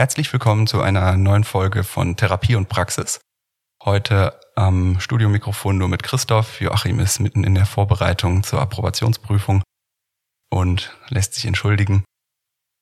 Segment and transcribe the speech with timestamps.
[0.00, 3.20] Herzlich willkommen zu einer neuen Folge von Therapie und Praxis.
[3.84, 6.62] Heute am Studiomikrofon nur mit Christoph.
[6.62, 9.62] Joachim ist mitten in der Vorbereitung zur Approbationsprüfung
[10.48, 12.02] und lässt sich entschuldigen.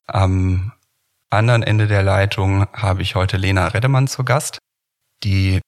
[0.07, 0.71] Am
[1.29, 4.59] anderen Ende der Leitung habe ich heute Lena Redemann zu Gast,
[5.25, 5.61] die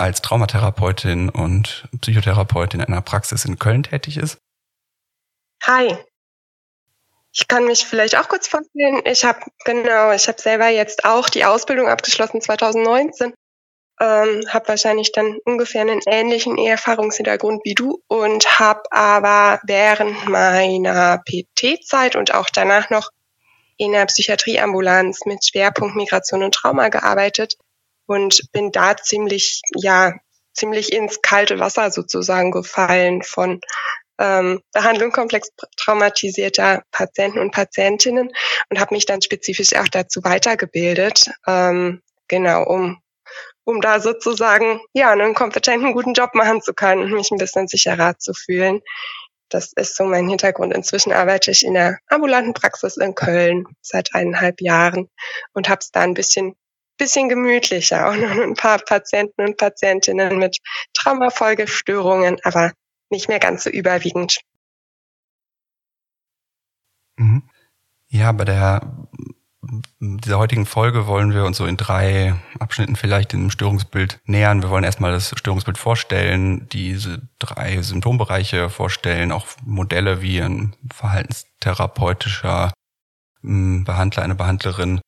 [0.00, 4.38] als Traumatherapeutin und Psychotherapeutin in einer Praxis in Köln tätig ist.
[5.62, 5.96] Hi.
[7.40, 9.00] Ich kann mich vielleicht auch kurz vorstellen.
[9.04, 13.32] Ich habe genau, ich habe selber jetzt auch die Ausbildung abgeschlossen 2019.
[14.00, 21.18] Ähm, habe wahrscheinlich dann ungefähr einen ähnlichen Erfahrungshintergrund wie du und habe aber während meiner
[21.18, 23.10] PT-Zeit und auch danach noch
[23.76, 27.56] in der Psychiatrieambulanz mit Schwerpunkt Migration und Trauma gearbeitet
[28.06, 30.14] und bin da ziemlich, ja,
[30.54, 33.60] ziemlich ins kalte Wasser sozusagen gefallen von
[34.18, 38.30] ähm, Behandlung komplex traumatisierter Patienten und Patientinnen
[38.68, 43.00] und habe mich dann spezifisch auch dazu weitergebildet, ähm, genau, um
[43.64, 47.68] um da sozusagen ja einen kompetenten guten Job machen zu können und mich ein bisschen
[47.68, 48.80] sicherer zu fühlen.
[49.50, 50.74] Das ist so mein Hintergrund.
[50.74, 55.10] Inzwischen arbeite ich in der ambulanten Praxis in Köln seit eineinhalb Jahren
[55.52, 56.54] und habe es da ein bisschen
[56.98, 58.10] bisschen gemütlicher.
[58.16, 60.58] Noch ein paar Patienten und Patientinnen mit
[60.94, 62.72] Traumafolgestörungen, aber
[63.10, 64.40] nicht mehr ganz so überwiegend.
[67.16, 67.42] Mhm.
[68.08, 69.08] Ja, bei der
[70.00, 74.62] dieser heutigen Folge wollen wir uns so in drei Abschnitten vielleicht dem Störungsbild nähern.
[74.62, 82.72] Wir wollen erstmal das Störungsbild vorstellen, diese drei Symptombereiche vorstellen, auch Modelle wie ein verhaltenstherapeutischer
[83.42, 85.00] hm, Behandler, eine Behandlerin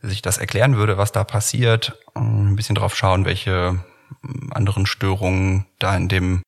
[0.00, 3.84] sich das erklären würde, was da passiert, ein bisschen drauf schauen, welche
[4.22, 6.42] hm, anderen Störungen da in dem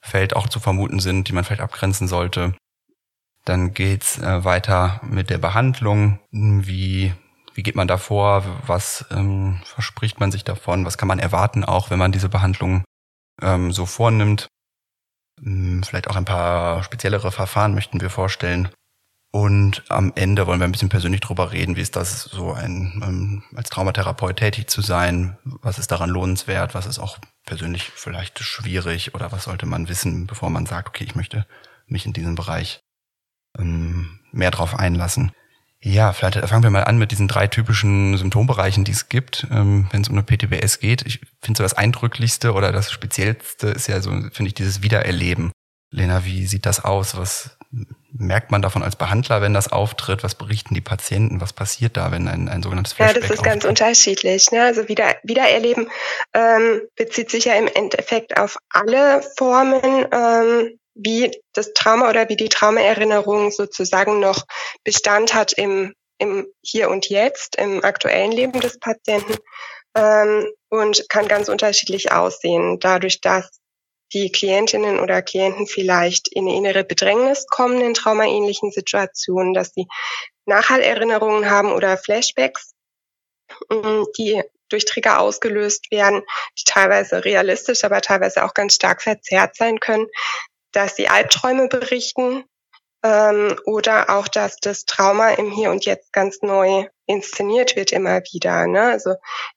[0.00, 2.54] Feld auch zu vermuten sind, die man vielleicht abgrenzen sollte.
[3.44, 6.20] Dann geht's äh, weiter mit der Behandlung.
[6.30, 7.14] Wie,
[7.54, 8.44] wie geht man da vor?
[8.66, 10.84] Was ähm, verspricht man sich davon?
[10.84, 12.84] Was kann man erwarten, auch wenn man diese Behandlung
[13.40, 14.48] ähm, so vornimmt?
[15.42, 18.68] Hm, vielleicht auch ein paar speziellere Verfahren möchten wir vorstellen.
[19.32, 23.00] Und am Ende wollen wir ein bisschen persönlich drüber reden, wie ist das so ein
[23.04, 28.40] ähm, als Traumatherapeut tätig zu sein, was ist daran lohnenswert, was ist auch persönlich vielleicht
[28.40, 31.46] schwierig oder was sollte man wissen, bevor man sagt, okay, ich möchte
[31.86, 32.80] mich in diesem Bereich
[33.56, 35.30] ähm, mehr drauf einlassen.
[35.82, 39.88] Ja, vielleicht fangen wir mal an mit diesen drei typischen Symptombereichen, die es gibt, ähm,
[39.92, 41.06] wenn es um eine PTBS geht.
[41.06, 45.52] Ich finde so das Eindrücklichste oder das Speziellste ist ja so, finde ich, dieses Wiedererleben.
[45.90, 47.16] Lena, wie sieht das aus?
[47.16, 47.56] Was
[48.12, 50.22] merkt man davon als Behandler, wenn das auftritt?
[50.22, 51.40] Was berichten die Patienten?
[51.40, 53.52] Was passiert da, wenn ein, ein sogenanntes Flashback Ja, das ist auftritt?
[53.52, 54.50] ganz unterschiedlich.
[54.50, 54.62] Ne?
[54.62, 55.90] Also wieder, Wiedererleben
[56.34, 62.36] ähm, bezieht sich ja im Endeffekt auf alle Formen, ähm, wie das Trauma oder wie
[62.36, 64.44] die Traumaerinnerung sozusagen noch
[64.84, 69.36] Bestand hat im, im Hier und Jetzt, im aktuellen Leben des Patienten
[69.94, 72.78] ähm, und kann ganz unterschiedlich aussehen.
[72.80, 73.60] Dadurch, dass
[74.12, 79.86] die Klientinnen oder Klienten vielleicht in eine innere Bedrängnis kommen in traumaähnlichen Situationen, dass sie
[80.46, 82.74] Nachhallerinnerungen haben oder Flashbacks,
[83.68, 86.22] mm, die durch Trigger ausgelöst werden,
[86.58, 90.06] die teilweise realistisch, aber teilweise auch ganz stark verzerrt sein können,
[90.72, 92.44] dass sie Albträume berichten
[93.02, 98.20] ähm, oder auch, dass das Trauma im Hier und Jetzt ganz neu inszeniert wird immer
[98.32, 98.66] wieder.
[98.66, 98.82] Ne?
[98.82, 99.14] Also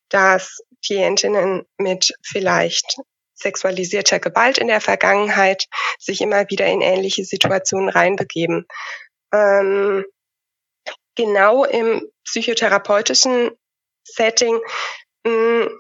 [0.09, 2.97] dass Klientinnen mit vielleicht
[3.33, 5.67] sexualisierter Gewalt in der Vergangenheit
[5.99, 8.65] sich immer wieder in ähnliche Situationen reinbegeben.
[9.33, 10.05] Ähm,
[11.15, 13.51] genau im psychotherapeutischen
[14.03, 14.59] Setting
[15.25, 15.79] mh, hm,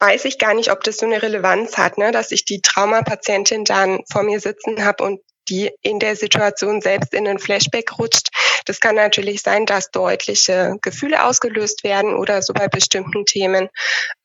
[0.00, 3.64] weiß ich gar nicht, ob das so eine Relevanz hat, ne, dass ich die Traumapatientin
[3.64, 8.28] dann vor mir sitzen habe und die in der Situation selbst in einen Flashback rutscht.
[8.64, 13.68] Das kann natürlich sein, dass deutliche Gefühle ausgelöst werden oder so bei bestimmten Themen.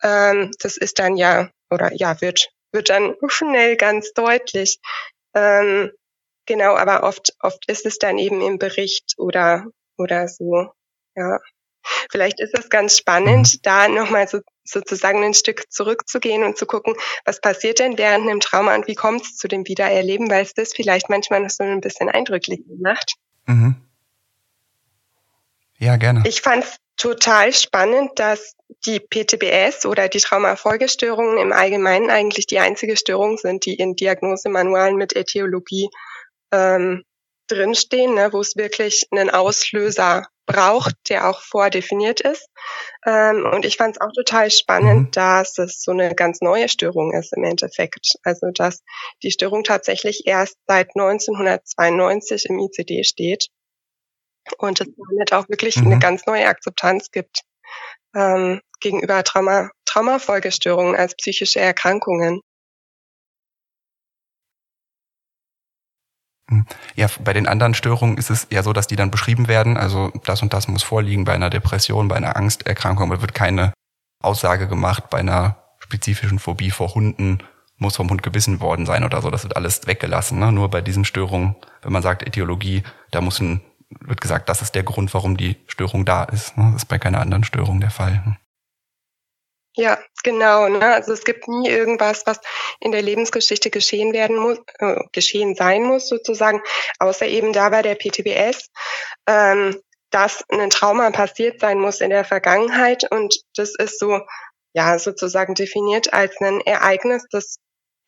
[0.01, 4.80] Ähm, das ist dann ja oder ja wird wird dann schnell ganz deutlich.
[5.34, 5.91] Ähm,
[6.46, 9.66] genau, aber oft, oft ist es dann eben im Bericht oder,
[9.97, 10.72] oder so.
[11.16, 11.40] Ja.
[12.12, 13.60] Vielleicht ist es ganz spannend, mhm.
[13.63, 16.94] da nochmal so, sozusagen ein Stück zurückzugehen und zu gucken,
[17.25, 20.54] was passiert denn während einem Trauma und wie kommt es zu dem Wiedererleben, weil es
[20.54, 23.13] das vielleicht manchmal noch so ein bisschen eindrücklich macht.
[23.45, 23.75] Mhm.
[25.80, 26.24] Ja, gerne.
[26.26, 28.54] Ich fand es total spannend, dass
[28.86, 34.98] die PTBS oder die Traumafolgestörungen im Allgemeinen eigentlich die einzige Störung sind, die in Diagnosemanualen
[34.98, 35.90] mit Äthiologie
[36.52, 37.04] ähm,
[37.48, 42.48] drinstehen, ne, wo es wirklich einen Auslöser braucht, der auch vordefiniert ist.
[43.06, 45.12] Ähm, und ich fand es auch total spannend, mhm.
[45.12, 48.18] dass es so eine ganz neue Störung ist im Endeffekt.
[48.24, 48.82] Also dass
[49.24, 53.48] die Störung tatsächlich erst seit 1992 im ICD steht
[54.57, 55.88] und es damit auch wirklich mhm.
[55.88, 57.41] eine ganz neue Akzeptanz gibt.
[58.15, 62.41] ähm, gegenüber Trauma, Traumafolgestörungen als psychische Erkrankungen.
[66.50, 66.65] Hm.
[66.95, 69.77] Ja, bei den anderen Störungen ist es ja so, dass die dann beschrieben werden.
[69.77, 73.12] Also das und das muss vorliegen bei einer Depression, bei einer Angsterkrankung.
[73.12, 73.74] Aber wird keine
[74.21, 77.44] Aussage gemacht bei einer spezifischen Phobie vor Hunden
[77.80, 79.30] muss vom Hund gebissen worden sein oder so.
[79.31, 80.38] Das wird alles weggelassen.
[80.38, 80.51] Ne?
[80.51, 84.75] Nur bei diesen Störungen, wenn man sagt Etiologie, da muss ein, wird gesagt, das ist
[84.75, 86.57] der Grund, warum die Störung da ist.
[86.57, 86.71] Ne?
[86.74, 88.24] Das ist bei keiner anderen Störung der Fall.
[88.25, 88.38] Ne?
[89.75, 90.68] Ja, genau.
[90.68, 90.86] Ne?
[90.94, 92.39] Also es gibt nie irgendwas, was
[92.80, 96.62] in der Lebensgeschichte geschehen werden muss, äh, geschehen sein muss sozusagen,
[97.00, 98.69] außer eben da bei der PTBS,
[99.27, 99.80] ähm,
[100.12, 104.19] dass ein Trauma passiert sein muss in der Vergangenheit und das ist so
[104.74, 107.57] ja sozusagen definiert als ein Ereignis, das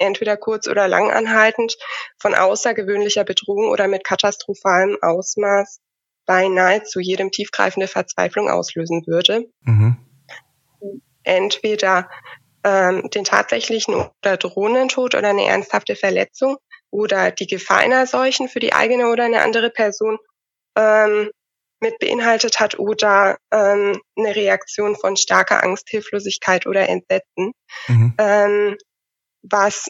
[0.01, 1.77] entweder kurz oder lang anhaltend
[2.19, 5.79] von außergewöhnlicher Bedrohung oder mit katastrophalem Ausmaß
[6.25, 9.45] bei nahezu jedem tiefgreifende Verzweiflung auslösen würde.
[9.61, 9.97] Mhm.
[11.23, 12.09] Entweder
[12.63, 16.57] ähm, den tatsächlichen oder drohenden Tod oder eine ernsthafte Verletzung
[16.89, 20.17] oder die Gefahr einer solchen für die eigene oder eine andere Person
[20.75, 21.29] ähm,
[21.79, 27.53] mit beinhaltet hat oder ähm, eine Reaktion von starker Angst, Hilflosigkeit oder Entsetzen.
[27.87, 28.13] Mhm.
[28.19, 28.77] Ähm,
[29.43, 29.89] was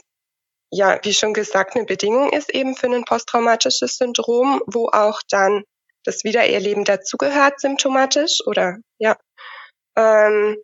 [0.73, 5.63] ja, wie schon gesagt, eine Bedingung ist eben für ein posttraumatisches Syndrom, wo auch dann
[6.05, 9.17] das Wiedererleben dazugehört, symptomatisch oder ja.
[9.97, 10.57] Ähm,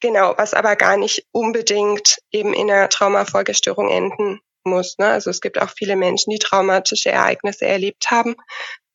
[0.00, 4.98] genau, was aber gar nicht unbedingt eben in einer Traumafolgestörung enden muss.
[4.98, 5.08] Ne?
[5.08, 8.36] Also es gibt auch viele Menschen, die traumatische Ereignisse erlebt haben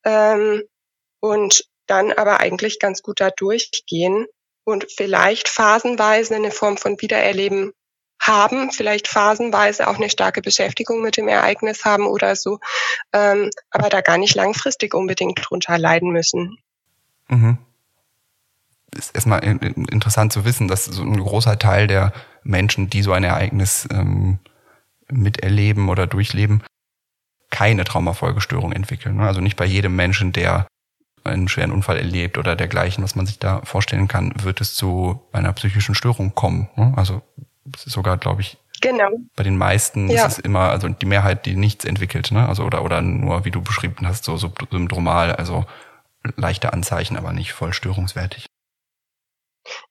[0.06, 0.64] ähm,
[1.20, 4.28] und dann aber eigentlich ganz gut da durchgehen
[4.64, 7.74] und vielleicht phasenweise eine Form von Wiedererleben
[8.30, 12.60] haben, vielleicht phasenweise auch eine starke Beschäftigung mit dem Ereignis haben oder so,
[13.12, 16.58] ähm, aber da gar nicht langfristig unbedingt drunter leiden müssen.
[17.28, 17.58] Mhm.
[18.96, 23.24] Ist erstmal interessant zu wissen, dass so ein großer Teil der Menschen, die so ein
[23.24, 24.40] Ereignis ähm,
[25.12, 26.64] miterleben oder durchleben,
[27.52, 29.18] keine Traumafolgestörung entwickeln.
[29.18, 29.28] Ne?
[29.28, 30.68] Also nicht bei jedem Menschen, der
[31.24, 35.28] einen schweren Unfall erlebt oder dergleichen, was man sich da vorstellen kann, wird es zu
[35.32, 36.70] einer psychischen Störung kommen.
[36.76, 36.94] Ne?
[36.96, 37.22] Also
[37.78, 39.10] sogar, glaube ich, genau.
[39.36, 40.26] bei den meisten ja.
[40.26, 42.48] ist es immer, also die Mehrheit, die nichts entwickelt, ne?
[42.48, 45.66] Also oder oder nur, wie du beschrieben hast, so syndromal, also
[46.36, 48.48] leichte Anzeichen, aber nicht voll störungswertig.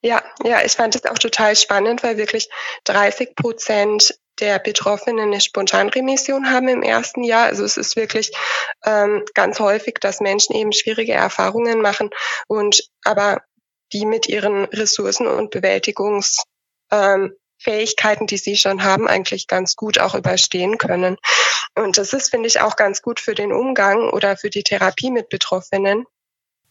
[0.01, 2.49] Ja, ja, ich fand es auch total spannend, weil wirklich
[2.85, 7.47] 30 Prozent der Betroffenen eine Spontanremission haben im ersten Jahr.
[7.47, 8.33] Also es ist wirklich
[8.85, 12.11] ähm, ganz häufig, dass Menschen eben schwierige Erfahrungen machen
[12.47, 13.43] und aber
[13.93, 16.45] die mit ihren Ressourcen und Bewältigungs
[16.91, 21.17] ähm, Fähigkeiten, die sie schon haben, eigentlich ganz gut auch überstehen können.
[21.75, 25.11] Und das ist, finde ich, auch ganz gut für den Umgang oder für die Therapie
[25.11, 26.05] mit Betroffenen.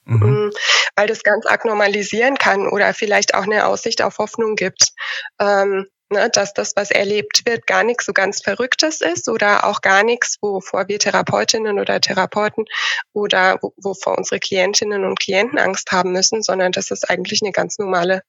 [0.06, 0.48] Mhm.
[0.48, 0.51] Mm,
[0.95, 4.94] weil das ganz arg normalisieren kann oder vielleicht auch eine Aussicht auf Hoffnung gibt,
[5.39, 9.81] ähm, ne, dass das, was erlebt wird, gar nichts so ganz Verrücktes ist oder auch
[9.81, 12.66] gar nichts, wovor wir Therapeutinnen oder Therapeuten
[13.13, 17.78] oder wovor unsere Klientinnen und Klienten Angst haben müssen, sondern dass es eigentlich eine ganz
[17.78, 18.22] normale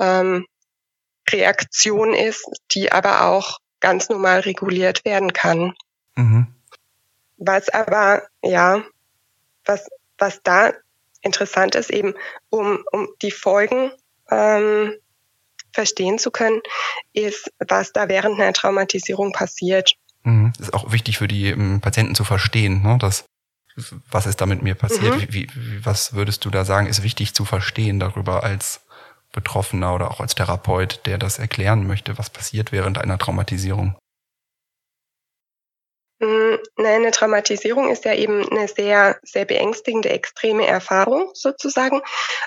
[0.00, 0.46] ähm,
[1.32, 5.74] Reaktion ist, die aber auch ganz normal reguliert werden kann.
[6.16, 6.48] Mhm.
[7.36, 8.82] Was aber, ja,
[9.64, 9.88] was,
[10.18, 10.72] was da
[11.22, 12.14] interessant ist, eben
[12.50, 13.90] um, um die Folgen
[14.30, 14.94] ähm,
[15.72, 16.60] verstehen zu können,
[17.12, 19.92] ist, was da während einer Traumatisierung passiert.
[20.24, 20.52] Mhm.
[20.58, 22.98] Ist auch wichtig für die um, ähm, Patienten zu verstehen, ne?
[22.98, 23.24] dass,
[24.10, 25.16] was ist da mit mir passiert?
[25.16, 25.32] Mhm.
[25.32, 28.80] Wie, wie, was würdest du da sagen, ist wichtig zu verstehen darüber als
[29.38, 33.96] Betroffener oder auch als Therapeut, der das erklären möchte, was passiert während einer Traumatisierung?
[36.20, 42.02] Nein, eine Traumatisierung ist ja eben eine sehr, sehr beängstigende, extreme Erfahrung sozusagen,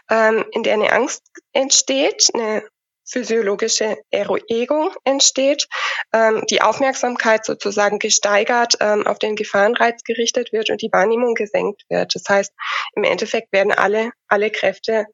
[0.09, 2.63] ähm, in der eine Angst entsteht, eine
[3.05, 5.67] physiologische Eroegung entsteht,
[6.13, 11.83] ähm, die Aufmerksamkeit sozusagen gesteigert ähm, auf den Gefahrenreiz gerichtet wird und die Wahrnehmung gesenkt
[11.89, 12.15] wird.
[12.15, 12.53] Das heißt,
[12.95, 15.07] im Endeffekt werden alle, alle Kräfte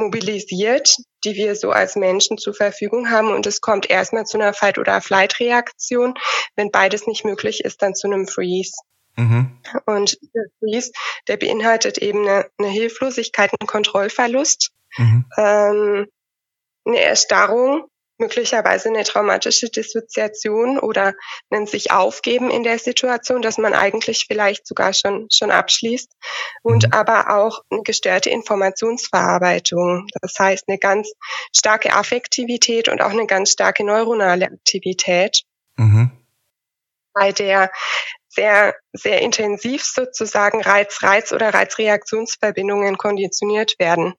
[0.00, 3.28] mobilisiert, die wir so als Menschen zur Verfügung haben.
[3.28, 6.14] Und es kommt erstmal zu einer Fight- oder Flight-Reaktion.
[6.56, 8.72] Wenn beides nicht möglich ist, dann zu einem Freeze.
[9.16, 9.60] Mhm.
[9.86, 10.92] Und der Freeze,
[11.28, 15.24] der beinhaltet eben eine, eine Hilflosigkeit, einen Kontrollverlust, mhm.
[15.36, 16.06] ähm,
[16.86, 17.89] eine Erstarrung
[18.20, 21.14] möglicherweise eine traumatische Dissoziation oder
[21.50, 26.12] ein sich aufgeben in der Situation, dass man eigentlich vielleicht sogar schon, schon abschließt
[26.62, 26.92] und mhm.
[26.92, 30.06] aber auch eine gestörte Informationsverarbeitung.
[30.20, 31.12] Das heißt eine ganz
[31.56, 35.42] starke Affektivität und auch eine ganz starke neuronale Aktivität,
[35.76, 36.10] mhm.
[37.12, 37.70] bei der
[38.28, 44.14] sehr, sehr intensiv sozusagen Reiz-Reiz oder Reizreaktionsverbindungen konditioniert werden.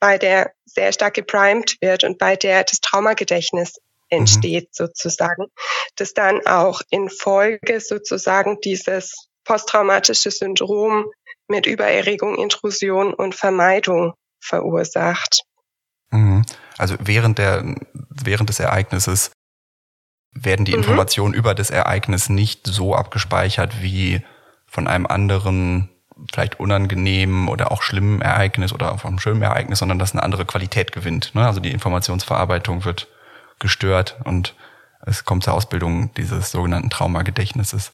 [0.00, 3.74] Bei der sehr stark geprimed wird und bei der das Traumagedächtnis
[4.08, 4.72] entsteht mhm.
[4.72, 5.46] sozusagen,
[5.96, 11.06] das dann auch in Folge sozusagen dieses posttraumatische Syndrom
[11.48, 15.42] mit Übererregung, Intrusion und Vermeidung verursacht.
[16.10, 16.44] Mhm.
[16.78, 19.30] Also während der, während des Ereignisses
[20.32, 20.78] werden die mhm.
[20.78, 24.22] Informationen über das Ereignis nicht so abgespeichert wie
[24.66, 25.90] von einem anderen,
[26.32, 30.92] vielleicht unangenehmen oder auch schlimmen Ereignis oder vom schönen Ereignis, sondern dass eine andere Qualität
[30.92, 31.34] gewinnt.
[31.34, 31.46] Ne?
[31.46, 33.08] Also die Informationsverarbeitung wird
[33.58, 34.54] gestört und
[35.06, 37.92] es kommt zur Ausbildung dieses sogenannten Traumagedächtnisses.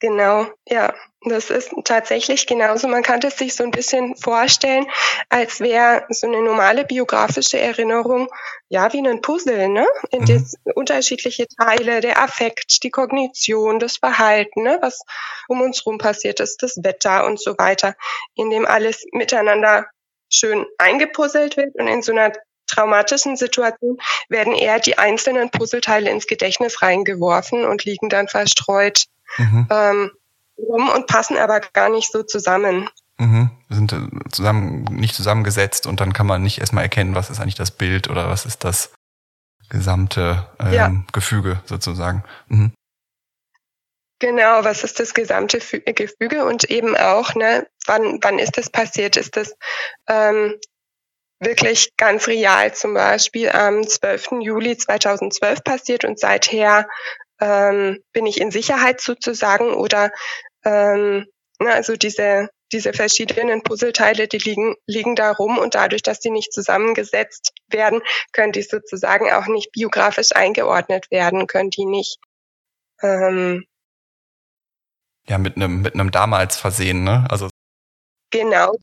[0.00, 0.94] Genau, ja,
[1.26, 2.88] das ist tatsächlich genauso.
[2.88, 4.86] Man kann es sich so ein bisschen vorstellen,
[5.28, 8.30] als wäre so eine normale biografische Erinnerung
[8.70, 9.86] ja wie ein Puzzle, ne?
[10.10, 10.46] In mhm.
[10.74, 14.78] unterschiedliche Teile, der Affekt, die Kognition, das Verhalten, ne?
[14.80, 15.02] was
[15.48, 17.94] um uns rum passiert ist, das Wetter und so weiter,
[18.34, 19.86] in dem alles miteinander
[20.30, 22.32] schön eingepuzzelt wird und in so einer
[22.66, 29.06] traumatischen Situation werden eher die einzelnen Puzzleteile ins Gedächtnis reingeworfen und liegen dann verstreut
[29.38, 29.66] mhm.
[29.70, 30.10] ähm,
[30.58, 32.88] rum und passen aber gar nicht so zusammen.
[33.18, 33.50] Mhm.
[33.68, 37.54] Sind äh, zusammen, nicht zusammengesetzt und dann kann man nicht erstmal erkennen, was ist eigentlich
[37.54, 38.92] das Bild oder was ist das
[39.68, 40.92] gesamte ähm, ja.
[41.12, 42.24] Gefüge sozusagen.
[42.48, 42.72] Mhm.
[44.20, 49.16] Genau, was ist das gesamte Gefüge und eben auch, ne, wann, wann ist das passiert?
[49.16, 49.54] Ist das
[50.08, 50.60] ähm,
[51.40, 54.32] wirklich ganz real zum Beispiel am 12.
[54.40, 56.86] Juli 2012 passiert und seither
[57.40, 60.10] ähm, bin ich in Sicherheit sozusagen oder
[60.64, 61.26] ähm,
[61.58, 66.30] na, also diese diese verschiedenen Puzzleteile, die liegen, liegen da rum und dadurch, dass die
[66.30, 68.00] nicht zusammengesetzt werden,
[68.32, 72.18] können die sozusagen auch nicht biografisch eingeordnet werden, können die nicht
[73.02, 73.64] ähm,
[75.28, 77.26] ja mit einem mit einem damals versehen, ne?
[77.28, 77.48] Also
[78.30, 78.76] genau,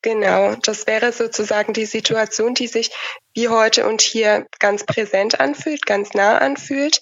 [0.00, 2.90] Genau, das wäre sozusagen die Situation, die sich
[3.34, 7.00] wie heute und hier ganz präsent anfühlt, ganz nah anfühlt,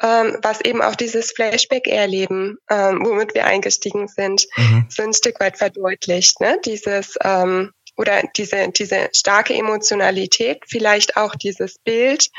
[0.00, 4.86] ähm, was eben auch dieses Flashback-Erleben, ähm, womit wir eingestiegen sind, mhm.
[4.88, 6.40] so ein Stück weit verdeutlicht.
[6.40, 6.58] Ne?
[6.64, 12.30] Dieses ähm, oder diese, diese starke Emotionalität, vielleicht auch dieses Bild,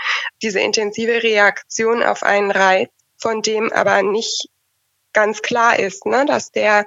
[0.42, 4.50] diese intensive Reaktion auf einen Reiz, von dem aber nicht
[5.14, 6.86] ganz klar ist, ne, dass der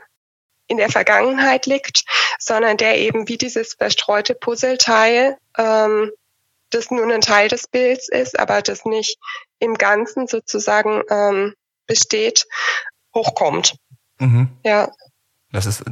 [0.70, 2.04] in der Vergangenheit liegt,
[2.38, 6.12] sondern der eben wie dieses verstreute Puzzleteil, ähm,
[6.70, 9.18] das nur ein Teil des Bilds ist, aber das nicht
[9.58, 11.54] im Ganzen sozusagen ähm,
[11.88, 12.46] besteht,
[13.12, 13.74] hochkommt.
[14.20, 14.48] Mhm.
[14.64, 14.88] Ja.
[15.50, 15.82] Das ist,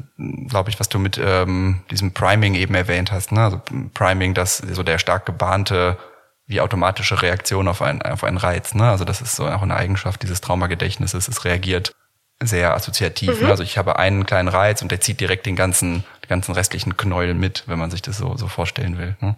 [0.46, 3.32] glaube ich, was du mit ähm, diesem Priming eben erwähnt hast.
[3.32, 3.42] Ne?
[3.42, 3.60] Also
[3.92, 5.98] Priming, das so der stark gebahnte
[6.46, 8.74] wie automatische Reaktion auf einen, auf einen Reiz.
[8.74, 8.88] Ne?
[8.88, 11.26] Also das ist so auch eine Eigenschaft dieses Traumagedächtnisses.
[11.26, 11.96] Es reagiert
[12.42, 13.40] sehr assoziativ.
[13.40, 13.46] Ne?
[13.46, 13.50] Mhm.
[13.50, 16.96] Also ich habe einen kleinen Reiz und der zieht direkt den ganzen, den ganzen restlichen
[16.96, 19.16] Knäuel mit, wenn man sich das so, so vorstellen will.
[19.20, 19.36] Ne?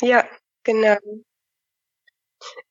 [0.00, 0.24] Ja,
[0.62, 0.96] genau.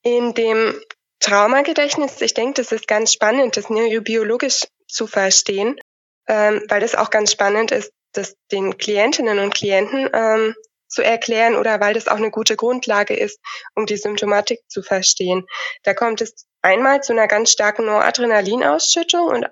[0.04, 0.76] In dem
[1.20, 5.80] Traumagedächtnis, ich denke, das ist ganz spannend, das neurobiologisch zu verstehen,
[6.28, 10.56] ähm, weil das auch ganz spannend ist, das den Klientinnen und Klienten ähm,
[10.88, 13.40] zu erklären oder weil das auch eine gute Grundlage ist,
[13.76, 15.46] um die Symptomatik zu verstehen.
[15.84, 19.46] Da kommt es einmal zu einer ganz starken Noradrenalinausschüttung und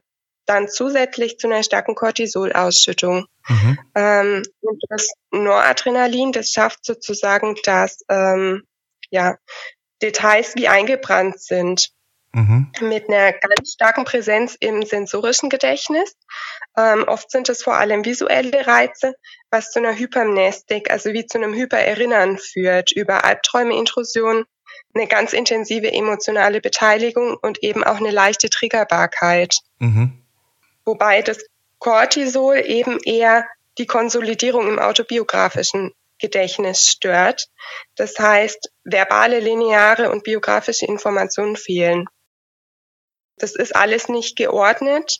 [0.45, 3.27] dann zusätzlich zu einer starken Cortisolausschüttung.
[3.47, 3.79] Mhm.
[3.95, 8.63] Ähm, und das Noradrenalin, das schafft sozusagen, dass ähm,
[9.09, 9.37] ja,
[10.01, 11.91] Details wie eingebrannt sind.
[12.35, 12.71] Mhm.
[12.81, 16.17] Mit einer ganz starken Präsenz im sensorischen Gedächtnis.
[16.75, 19.13] Ähm, oft sind es vor allem visuelle Reize,
[19.51, 24.45] was zu einer Hypermnestik, also wie zu einem Hypererinnern führt über Albträume, Intrusion,
[24.93, 29.57] eine ganz intensive emotionale Beteiligung und eben auch eine leichte Triggerbarkeit.
[29.79, 30.21] Mhm.
[30.85, 31.39] Wobei das
[31.79, 33.45] Cortisol eben eher
[33.77, 37.49] die Konsolidierung im autobiografischen Gedächtnis stört.
[37.95, 42.07] Das heißt, verbale, lineare und biografische Informationen fehlen.
[43.37, 45.19] Das ist alles nicht geordnet.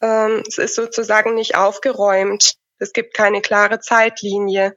[0.00, 2.56] Ähm, es ist sozusagen nicht aufgeräumt.
[2.78, 4.76] Es gibt keine klare Zeitlinie.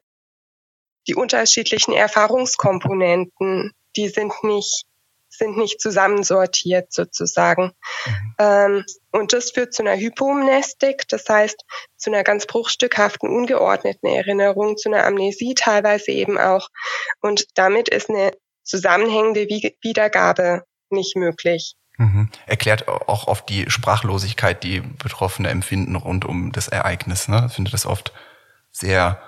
[1.08, 4.86] Die unterschiedlichen Erfahrungskomponenten, die sind nicht
[5.38, 7.74] sind nicht zusammensortiert sozusagen.
[8.06, 8.36] Mhm.
[8.40, 11.64] Ähm, und das führt zu einer Hypomnestik, das heißt
[11.98, 16.70] zu einer ganz bruchstückhaften, ungeordneten Erinnerung, zu einer Amnesie teilweise eben auch.
[17.22, 18.32] Und damit ist eine
[18.64, 19.48] zusammenhängende
[19.82, 21.76] Wiedergabe nicht möglich.
[21.98, 22.30] Mhm.
[22.46, 27.28] Erklärt auch oft die Sprachlosigkeit, die Betroffene empfinden rund um das Ereignis.
[27.28, 27.46] Ne?
[27.48, 28.12] Ich finde das oft
[28.72, 29.22] sehr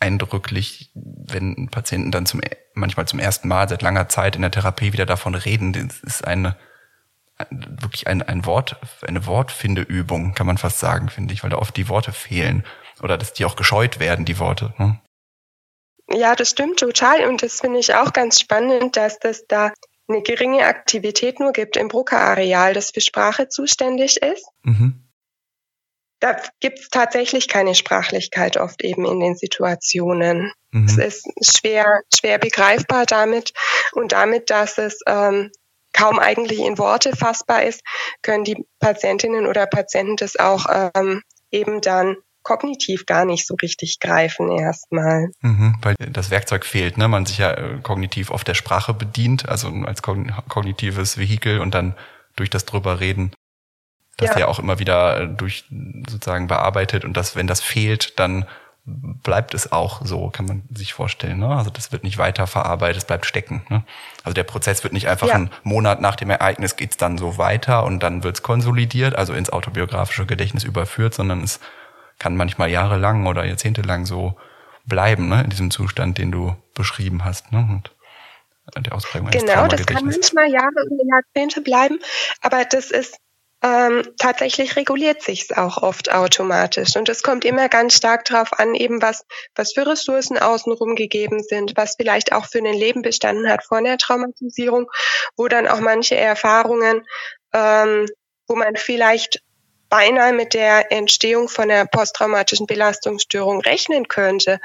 [0.00, 2.40] eindrücklich, wenn Patienten dann zum
[2.74, 5.72] manchmal zum ersten Mal seit langer Zeit in der Therapie wieder davon reden.
[5.72, 6.56] Das ist eine
[7.50, 8.76] wirklich ein, ein Wort,
[9.06, 12.64] eine Wortfindeübung, kann man fast sagen, finde ich, weil da oft die Worte fehlen
[13.02, 14.74] oder dass die auch gescheut werden, die Worte.
[14.78, 15.00] Ne?
[16.10, 19.72] Ja, das stimmt total und das finde ich auch ganz spannend, dass das da
[20.08, 24.46] eine geringe Aktivität nur gibt im Brucker-Areal, das für Sprache zuständig ist.
[24.62, 25.04] Mhm.
[26.20, 30.52] Da gibt es tatsächlich keine Sprachlichkeit oft eben in den Situationen.
[30.70, 30.84] Mhm.
[30.86, 33.52] Es ist schwer, schwer begreifbar damit
[33.92, 35.50] und damit, dass es ähm,
[35.92, 37.82] kaum eigentlich in Worte fassbar ist,
[38.22, 43.98] können die Patientinnen oder Patienten das auch ähm, eben dann kognitiv gar nicht so richtig
[44.00, 45.28] greifen erstmal.
[45.40, 47.08] Mhm, weil das Werkzeug fehlt, ne?
[47.08, 51.94] Man sich ja äh, kognitiv oft der Sprache bedient, also als kognitives Vehikel und dann
[52.36, 53.32] durch das drüber reden,
[54.20, 54.40] das ja.
[54.40, 55.64] ja auch immer wieder durch
[56.08, 58.46] sozusagen bearbeitet und das, wenn das fehlt, dann
[58.84, 61.38] bleibt es auch so, kann man sich vorstellen.
[61.38, 61.48] Ne?
[61.48, 63.62] Also das wird nicht weiter verarbeitet, es bleibt stecken.
[63.68, 63.84] Ne?
[64.24, 65.34] Also der Prozess wird nicht einfach ja.
[65.34, 69.50] einen Monat nach dem Ereignis geht's dann so weiter und dann wird's konsolidiert, also ins
[69.50, 71.60] autobiografische Gedächtnis überführt, sondern es
[72.18, 74.36] kann manchmal jahrelang oder jahrzehntelang so
[74.86, 77.52] bleiben, ne, in diesem Zustand, den du beschrieben hast.
[77.52, 77.82] Ne?
[78.74, 81.98] Und der Ausprägung Genau, das kann manchmal Jahre und Jahrzehnte bleiben,
[82.40, 83.18] aber das ist
[83.62, 86.96] ähm, tatsächlich reguliert sich's auch oft automatisch.
[86.96, 89.24] Und es kommt immer ganz stark darauf an, eben was,
[89.54, 93.82] was für Ressourcen außenrum gegeben sind, was vielleicht auch für ein Leben bestanden hat vor
[93.82, 94.90] der Traumatisierung,
[95.36, 97.06] wo dann auch manche Erfahrungen,
[97.52, 98.06] ähm,
[98.46, 99.42] wo man vielleicht
[99.90, 104.60] beinahe mit der Entstehung von einer posttraumatischen Belastungsstörung rechnen könnte,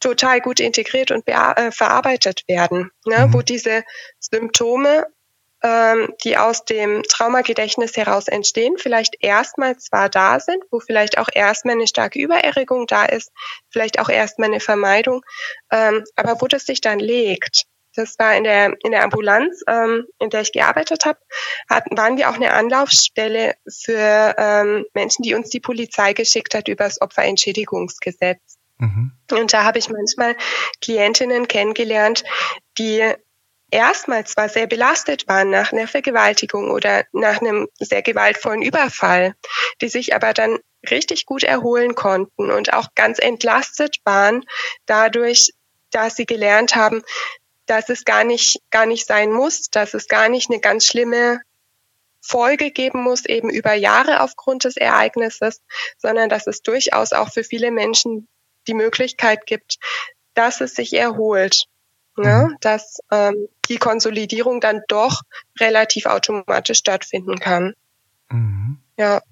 [0.00, 3.26] total gut integriert und äh, verarbeitet werden, ne?
[3.26, 3.34] Mhm.
[3.34, 3.84] wo diese
[4.18, 5.06] Symptome,
[5.62, 11.28] ähm, die aus dem Traumagedächtnis heraus entstehen, vielleicht erstmal zwar da sind, wo vielleicht auch
[11.32, 13.30] erstmal eine starke Übererregung da ist,
[13.70, 15.22] vielleicht auch erstmal eine Vermeidung,
[15.70, 20.06] ähm, aber wo das sich dann legt, das war in der, in der Ambulanz, ähm,
[20.18, 21.18] in der ich gearbeitet habe,
[21.68, 26.68] hatten, waren wir auch eine Anlaufstelle für ähm, Menschen, die uns die Polizei geschickt hat
[26.68, 28.40] über das Opferentschädigungsgesetz.
[28.78, 29.12] Mhm.
[29.32, 30.36] Und da habe ich manchmal
[30.80, 32.24] Klientinnen kennengelernt,
[32.78, 33.12] die
[33.70, 39.34] erstmal zwar sehr belastet waren nach einer Vergewaltigung oder nach einem sehr gewaltvollen Überfall,
[39.80, 44.44] die sich aber dann richtig gut erholen konnten und auch ganz entlastet waren
[44.86, 45.52] dadurch,
[45.90, 47.02] dass sie gelernt haben,
[47.66, 51.40] dass es gar nicht, gar nicht sein muss, dass es gar nicht eine ganz schlimme
[52.20, 55.62] Folge geben muss, eben über Jahre aufgrund des Ereignisses,
[55.98, 58.28] sondern dass es durchaus auch für viele Menschen
[58.66, 59.78] die Möglichkeit gibt,
[60.34, 61.64] dass es sich erholt.
[62.16, 62.48] Ne?
[62.48, 62.56] Mhm.
[62.60, 65.22] Dass ähm, die Konsolidierung dann doch
[65.58, 67.74] relativ automatisch stattfinden kann.
[68.30, 68.78] Mhm.
[68.98, 69.22] Ja.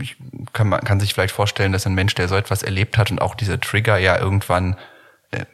[0.00, 0.16] Ich
[0.52, 3.20] kann, man kann sich vielleicht vorstellen, dass ein Mensch, der so etwas erlebt hat und
[3.20, 4.76] auch diese Trigger ja irgendwann
[5.32, 5.44] äh,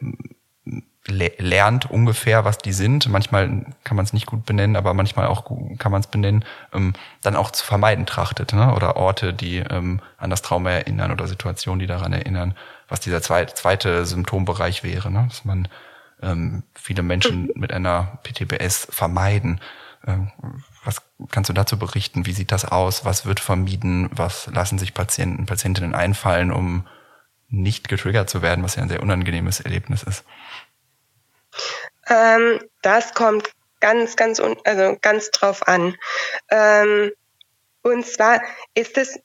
[1.07, 3.09] lernt ungefähr, was die sind.
[3.09, 5.45] Manchmal kann man es nicht gut benennen, aber manchmal auch
[5.79, 8.53] kann man es benennen, ähm, dann auch zu vermeiden trachtet.
[8.53, 8.73] Ne?
[8.75, 12.55] Oder Orte, die ähm, an das Trauma erinnern oder Situationen, die daran erinnern,
[12.87, 15.09] was dieser zweite, zweite Symptombereich wäre.
[15.09, 15.25] Ne?
[15.27, 15.67] Dass man
[16.21, 19.61] ähm, viele Menschen mit einer PTBS vermeiden.
[20.05, 20.31] Ähm,
[20.83, 22.25] was kannst du dazu berichten?
[22.25, 23.05] Wie sieht das aus?
[23.05, 24.09] Was wird vermieden?
[24.13, 26.87] Was lassen sich Patienten, Patientinnen einfallen, um
[27.49, 30.23] nicht getriggert zu werden, was ja ein sehr unangenehmes Erlebnis ist?
[32.07, 35.95] Ähm, das kommt ganz, ganz, also ganz drauf an.
[36.49, 37.11] Ähm,
[37.83, 38.41] und zwar
[38.73, 39.19] ist es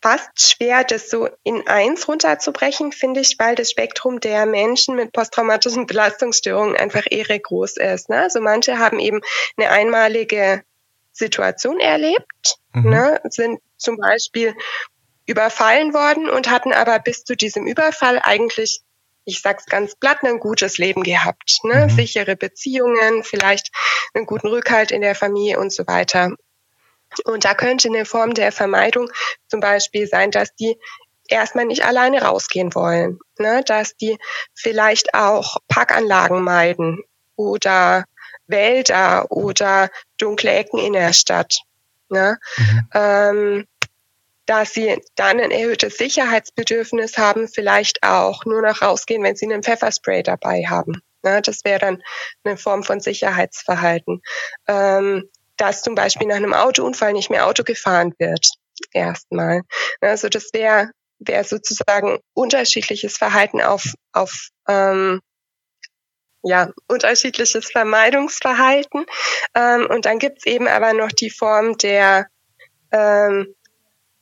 [0.00, 5.12] fast schwer, das so in eins runterzubrechen, finde ich, weil das Spektrum der Menschen mit
[5.12, 8.08] posttraumatischen Belastungsstörungen einfach irre groß ist.
[8.08, 8.22] Ne?
[8.22, 9.20] Also manche haben eben
[9.56, 10.62] eine einmalige
[11.12, 12.90] Situation erlebt, mhm.
[12.90, 13.20] ne?
[13.24, 14.54] sind zum Beispiel
[15.26, 18.82] überfallen worden und hatten aber bis zu diesem Überfall eigentlich
[19.28, 21.86] ich sag's ganz platt, ein gutes Leben gehabt, ne?
[21.86, 21.90] Mhm.
[21.90, 23.68] sichere Beziehungen, vielleicht
[24.14, 26.30] einen guten Rückhalt in der Familie und so weiter.
[27.24, 29.10] Und da könnte eine Form der Vermeidung
[29.48, 30.78] zum Beispiel sein, dass die
[31.28, 33.62] erstmal nicht alleine rausgehen wollen, ne?
[33.64, 34.18] dass die
[34.54, 37.02] vielleicht auch Parkanlagen meiden
[37.36, 38.04] oder
[38.46, 41.60] Wälder oder dunkle Ecken in der Stadt.
[42.08, 42.38] Ne?
[42.56, 42.88] Mhm.
[42.94, 43.66] Ähm,
[44.46, 49.62] dass sie dann ein erhöhtes Sicherheitsbedürfnis haben, vielleicht auch nur noch rausgehen, wenn sie einen
[49.62, 51.02] Pfefferspray dabei haben.
[51.22, 52.02] Ja, das wäre dann
[52.44, 54.22] eine Form von Sicherheitsverhalten.
[54.66, 58.48] Ähm, dass zum Beispiel nach einem Autounfall nicht mehr Auto gefahren wird.
[58.92, 59.62] Erstmal.
[60.00, 65.20] Also das wäre wäre sozusagen unterschiedliches Verhalten auf, auf ähm,
[66.42, 69.04] ja, unterschiedliches Vermeidungsverhalten.
[69.54, 72.28] Ähm, und dann gibt's eben aber noch die Form der
[72.92, 73.54] ähm,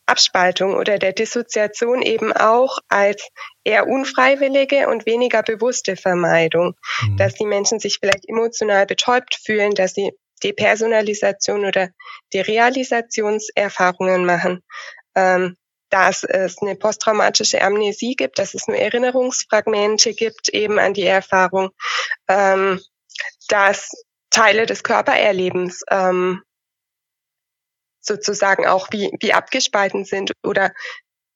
[0.07, 3.29] Abspaltung oder der Dissoziation eben auch als
[3.64, 7.16] eher unfreiwillige und weniger bewusste Vermeidung, mhm.
[7.16, 11.90] dass die Menschen sich vielleicht emotional betäubt fühlen, dass sie Depersonalisation oder
[12.33, 14.62] Derealisationserfahrungen machen.
[15.14, 15.57] Ähm,
[15.90, 21.70] dass es eine posttraumatische Amnesie gibt, dass es nur Erinnerungsfragmente gibt eben an die Erfahrung,
[22.29, 22.81] ähm,
[23.49, 23.90] dass
[24.31, 26.42] Teile des Körpererlebens ähm,
[28.01, 30.72] sozusagen auch wie, wie abgespalten sind oder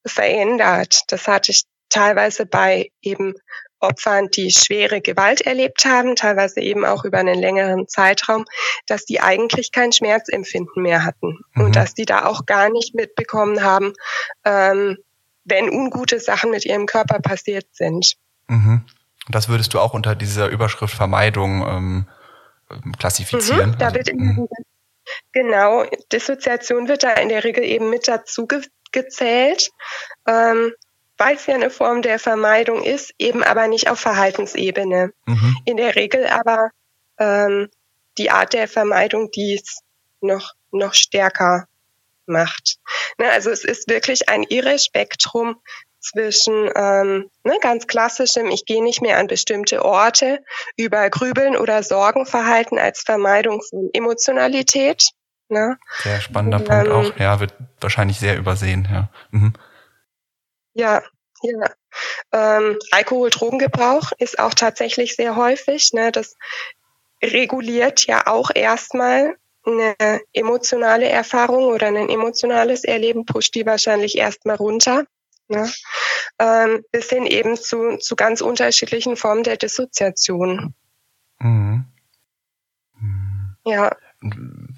[0.07, 1.03] verändert.
[1.09, 3.35] Das hatte ich teilweise bei eben
[3.81, 8.45] Opfern, die schwere Gewalt erlebt haben, teilweise eben auch über einen längeren Zeitraum,
[8.87, 11.65] dass die eigentlich kein Schmerzempfinden mehr hatten mhm.
[11.65, 13.93] und dass die da auch gar nicht mitbekommen haben,
[14.45, 14.99] ähm,
[15.45, 18.17] wenn ungute Sachen mit ihrem Körper passiert sind.
[18.49, 18.85] Mhm.
[19.29, 22.07] Das würdest du auch unter dieser Überschrift Vermeidung ähm,
[22.99, 23.71] klassifizieren?
[23.71, 24.49] Mhm, da also, wird mhm.
[25.33, 28.63] Genau, Dissoziation wird da in der Regel eben mit dazu ge
[28.93, 29.71] gezählt.
[30.27, 30.73] Ähm,
[31.21, 35.13] weil es ja eine Form der Vermeidung ist, eben aber nicht auf Verhaltensebene.
[35.27, 35.57] Mhm.
[35.67, 36.71] In der Regel aber
[37.19, 37.69] ähm,
[38.17, 39.83] die Art der Vermeidung, die es
[40.23, 41.67] noch, noch stärker
[42.25, 42.79] macht.
[43.19, 45.61] Ne, also es ist wirklich ein irres Spektrum
[45.99, 50.43] zwischen ähm, ne, ganz klassischem, ich gehe nicht mehr an bestimmte Orte,
[50.79, 55.11] über Grübeln oder Sorgenverhalten als Vermeidung von Emotionalität.
[55.51, 55.77] Ne?
[56.03, 59.11] Sehr spannender ähm, Punkt auch, ja, wird wahrscheinlich sehr übersehen, ja.
[59.33, 59.53] Mhm.
[60.75, 61.03] Ja,
[61.43, 61.71] ja.
[62.33, 65.93] Ähm, Alkohol, Drogengebrauch ist auch tatsächlich sehr häufig.
[65.93, 66.13] Ne?
[66.13, 66.37] Das
[67.23, 74.57] reguliert ja auch erstmal eine emotionale Erfahrung oder ein emotionales Erleben, pusht die wahrscheinlich erstmal
[74.57, 75.05] runter.
[75.49, 75.71] Ne?
[76.39, 80.75] Ähm, bis hin eben zu, zu ganz unterschiedlichen Formen der Dissoziation.
[81.39, 81.85] Mhm.
[82.95, 83.57] Mhm.
[83.65, 83.97] Ja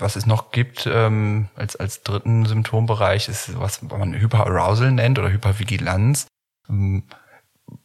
[0.02, 5.30] was es noch gibt ähm, als, als dritten Symptombereich ist, was man Hyperarousal nennt oder
[5.30, 6.26] Hypervigilanz.
[6.68, 7.04] Ähm,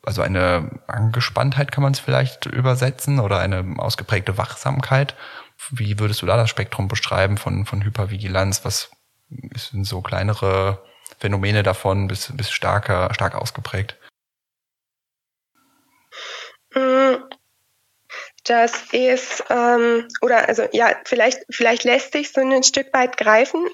[0.04, 5.16] also eine Angespanntheit kann man es vielleicht übersetzen oder eine ausgeprägte Wachsamkeit.
[5.72, 8.66] Wie würdest du da das Spektrum beschreiben von, von Hypervigilanz?
[8.66, 8.92] Was
[9.30, 10.84] sind so kleinere
[11.20, 13.98] Phänomene davon bis, bis starker, stark ausgeprägt?
[18.48, 23.66] Das ist, ähm, oder also ja, vielleicht, vielleicht lässt sich so ein Stück weit greifen,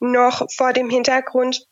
[0.00, 1.64] noch vor dem Hintergrund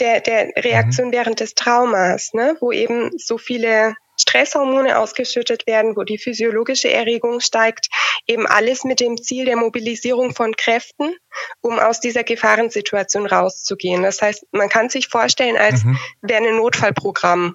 [0.00, 1.12] der, der Reaktion mhm.
[1.12, 7.40] während des Traumas, ne, wo eben so viele Stresshormone ausgeschüttet werden, wo die physiologische Erregung
[7.40, 7.88] steigt,
[8.26, 11.14] eben alles mit dem Ziel der Mobilisierung von Kräften,
[11.60, 14.02] um aus dieser Gefahrensituation rauszugehen.
[14.02, 15.98] Das heißt, man kann sich vorstellen, als mhm.
[16.22, 17.54] wäre ein Notfallprogramm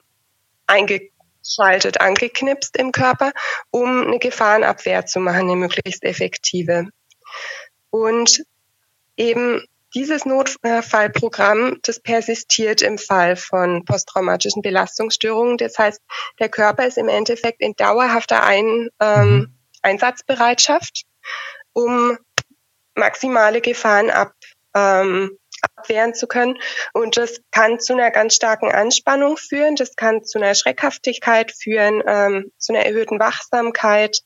[0.68, 1.10] einge
[1.44, 3.32] schaltet, angeknipst im Körper,
[3.72, 6.88] um eine Gefahrenabwehr zu machen, eine möglichst effektive.
[7.90, 8.44] Und
[9.18, 9.62] eben
[9.94, 15.58] dieses Notfallprogramm, das persistiert im Fall von posttraumatischen Belastungsstörungen.
[15.58, 16.02] Das heißt,
[16.40, 19.54] der Körper ist im Endeffekt in dauerhafter Ein, ähm, mhm.
[19.84, 21.04] Einsatzbereitschaft,
[21.74, 22.18] um
[22.96, 24.34] maximale Gefahren ab,
[24.74, 26.58] ähm, abwehren zu können.
[26.94, 32.04] Und das kann zu einer ganz starken Anspannung führen, das kann zu einer Schreckhaftigkeit führen,
[32.06, 34.20] ähm, zu einer erhöhten Wachsamkeit,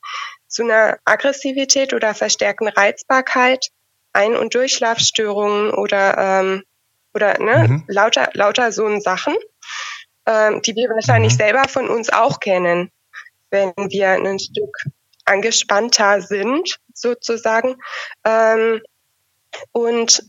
[0.47, 3.67] zu einer Aggressivität oder verstärkten Reizbarkeit,
[4.13, 6.63] Ein- und Durchschlafstörungen oder, ähm,
[7.13, 7.83] oder ne, mhm.
[7.87, 9.35] lauter, lauter so Sachen,
[10.25, 11.37] ähm, die wir wahrscheinlich mhm.
[11.37, 12.91] selber von uns auch kennen,
[13.49, 14.75] wenn wir ein Stück
[15.25, 17.75] angespannter sind, sozusagen.
[18.23, 18.81] Ähm,
[19.71, 20.23] und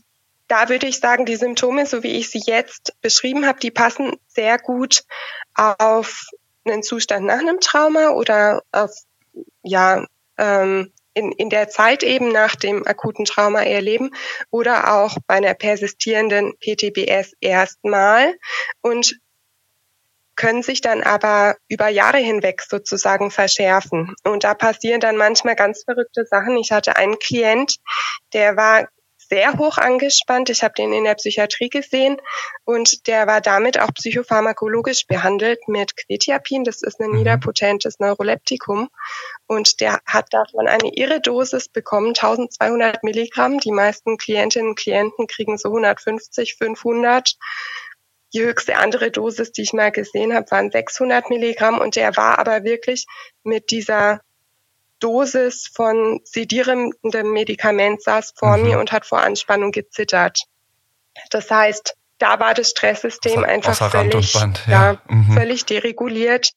[0.49, 4.17] da würde ich sagen, die Symptome, so wie ich sie jetzt beschrieben habe, die passen
[4.27, 5.03] sehr gut
[5.55, 6.25] auf
[6.65, 8.91] einen Zustand nach einem Trauma oder auf,
[9.63, 10.05] ja,
[10.37, 14.11] ähm, in, in der Zeit eben nach dem akuten Trauma erleben
[14.49, 18.33] oder auch bei einer persistierenden PTBS erstmal
[18.81, 19.19] und
[20.35, 24.15] können sich dann aber über Jahre hinweg sozusagen verschärfen.
[24.23, 26.55] Und da passieren dann manchmal ganz verrückte Sachen.
[26.55, 27.77] Ich hatte einen Klient,
[28.31, 28.87] der war
[29.29, 30.49] sehr hoch angespannt.
[30.49, 32.17] Ich habe den in der Psychiatrie gesehen
[32.65, 36.63] und der war damit auch psychopharmakologisch behandelt mit Quetiapin.
[36.63, 37.17] Das ist ein mhm.
[37.17, 38.89] niederpotentes Neuroleptikum
[39.47, 43.59] und der hat davon eine irre Dosis bekommen, 1200 Milligramm.
[43.59, 47.37] Die meisten Klientinnen und Klienten kriegen so 150, 500.
[48.33, 52.37] Die höchste andere Dosis, die ich mal gesehen habe, waren 600 Milligramm und der war
[52.37, 53.05] aber wirklich
[53.43, 54.21] mit dieser
[54.99, 58.63] Dosis von sedierendem Medikament saß vor mhm.
[58.63, 60.43] mir und hat vor Anspannung gezittert.
[61.29, 64.93] Das heißt, da war das Stresssystem außer, einfach völlig, Band, ja.
[64.93, 65.33] ja mhm.
[65.33, 66.51] völlig dereguliert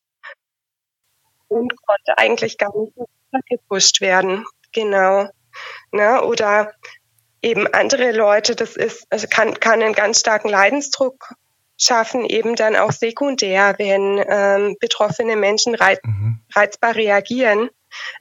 [1.49, 2.95] und konnte eigentlich gar nicht
[3.49, 4.45] gepusht werden.
[4.73, 5.29] Genau.
[5.93, 6.23] Ne?
[6.23, 6.73] Oder
[7.43, 11.35] eben andere Leute, das ist, also kann, kann einen ganz starken Leidensdruck
[11.77, 16.41] schaffen, eben dann auch sekundär, wenn ähm, betroffene Menschen reiz, mhm.
[16.55, 17.71] reizbar reagieren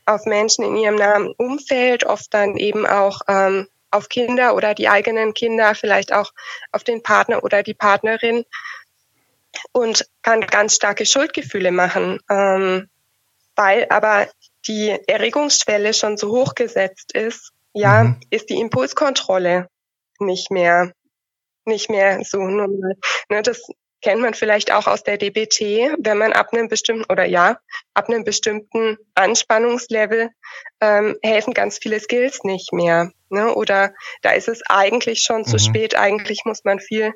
[0.06, 4.90] auf Menschen in ihrem nahen Umfeld, oft dann eben auch ähm, auf Kinder oder die
[4.90, 6.32] eigenen Kinder, vielleicht auch
[6.72, 8.46] auf den Partner oder die Partnerin
[9.74, 12.90] und kann ganz starke Schuldgefühle machen, ähm,
[13.56, 14.28] weil aber
[14.68, 18.20] die Erregungsschwelle schon so hoch gesetzt ist, ja, mhm.
[18.30, 19.68] ist die Impulskontrolle
[20.20, 20.94] nicht mehr
[21.66, 22.96] nicht mehr so normal.
[23.30, 23.62] Ne, das
[24.02, 27.60] kennt man vielleicht auch aus der DBT, wenn man ab einem bestimmten oder ja,
[27.94, 30.30] ab einem bestimmten Anspannungslevel
[30.82, 33.12] ähm, helfen ganz viele Skills nicht mehr.
[33.30, 33.54] Ne?
[33.54, 35.60] Oder da ist es eigentlich schon zu mhm.
[35.60, 35.98] spät.
[35.98, 37.14] Eigentlich muss man viel,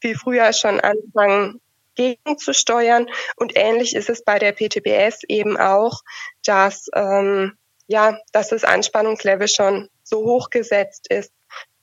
[0.00, 1.60] viel früher schon anfangen,
[1.94, 3.08] gegenzusteuern.
[3.36, 6.02] Und ähnlich ist es bei der PTBS eben auch,
[6.44, 7.56] dass ähm,
[7.88, 11.32] ja, dass das Anspannungslevel schon so hoch gesetzt ist,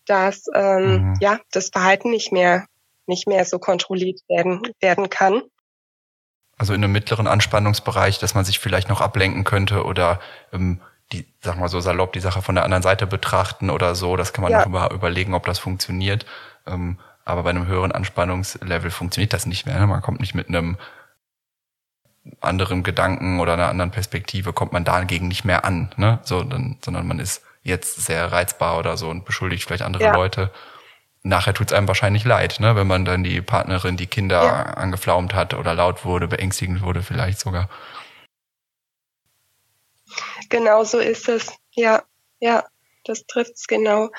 [0.05, 1.17] dass ähm, mhm.
[1.19, 2.67] ja das Verhalten nicht mehr
[3.07, 5.41] nicht mehr so kontrolliert werden werden kann.
[6.57, 10.19] Also in einem mittleren Anspannungsbereich, dass man sich vielleicht noch ablenken könnte oder
[10.53, 10.79] ähm,
[11.11, 14.15] die, sag mal so salopp, die Sache von der anderen Seite betrachten oder so.
[14.15, 14.59] Das kann man ja.
[14.59, 16.25] noch über, überlegen, ob das funktioniert.
[16.65, 19.79] Ähm, aber bei einem höheren Anspannungslevel funktioniert das nicht mehr.
[19.79, 19.87] Ne?
[19.87, 20.77] Man kommt nicht mit einem
[22.39, 25.91] anderen Gedanken oder einer anderen Perspektive, kommt man dagegen nicht mehr an.
[25.97, 26.19] Ne?
[26.23, 30.13] So, dann, sondern man ist jetzt sehr reizbar oder so und beschuldigt vielleicht andere ja.
[30.13, 30.51] Leute.
[31.27, 34.63] Nachher tut es einem wahrscheinlich leid, ne, wenn man dann die Partnerin, die Kinder ja.
[34.75, 37.67] angeflaumt hat oder laut wurde, beängstigend wurde vielleicht sogar.
[40.49, 41.51] Genau so ist es.
[41.71, 42.03] Ja,
[42.39, 42.63] ja,
[43.05, 44.11] das trifft's genau.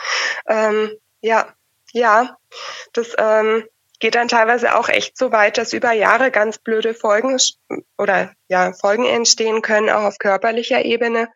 [0.49, 0.91] Ähm,
[1.21, 1.55] ja,
[1.93, 2.37] ja,
[2.93, 3.63] das ähm,
[4.01, 7.39] geht dann teilweise auch echt so weit, dass über Jahre ganz blöde Folgen
[7.99, 11.29] oder ja Folgen entstehen können, auch auf körperlicher Ebene,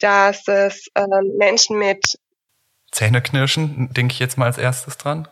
[0.00, 1.06] dass es äh,
[1.38, 2.04] Menschen mit
[2.94, 5.28] Zähneknirschen, denke ich jetzt mal als erstes dran.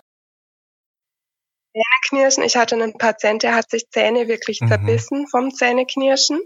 [1.73, 2.43] Zähneknirschen.
[2.43, 4.69] Ich hatte einen Patient, der hat sich Zähne wirklich mhm.
[4.69, 6.43] zerbissen vom Zähneknirschen.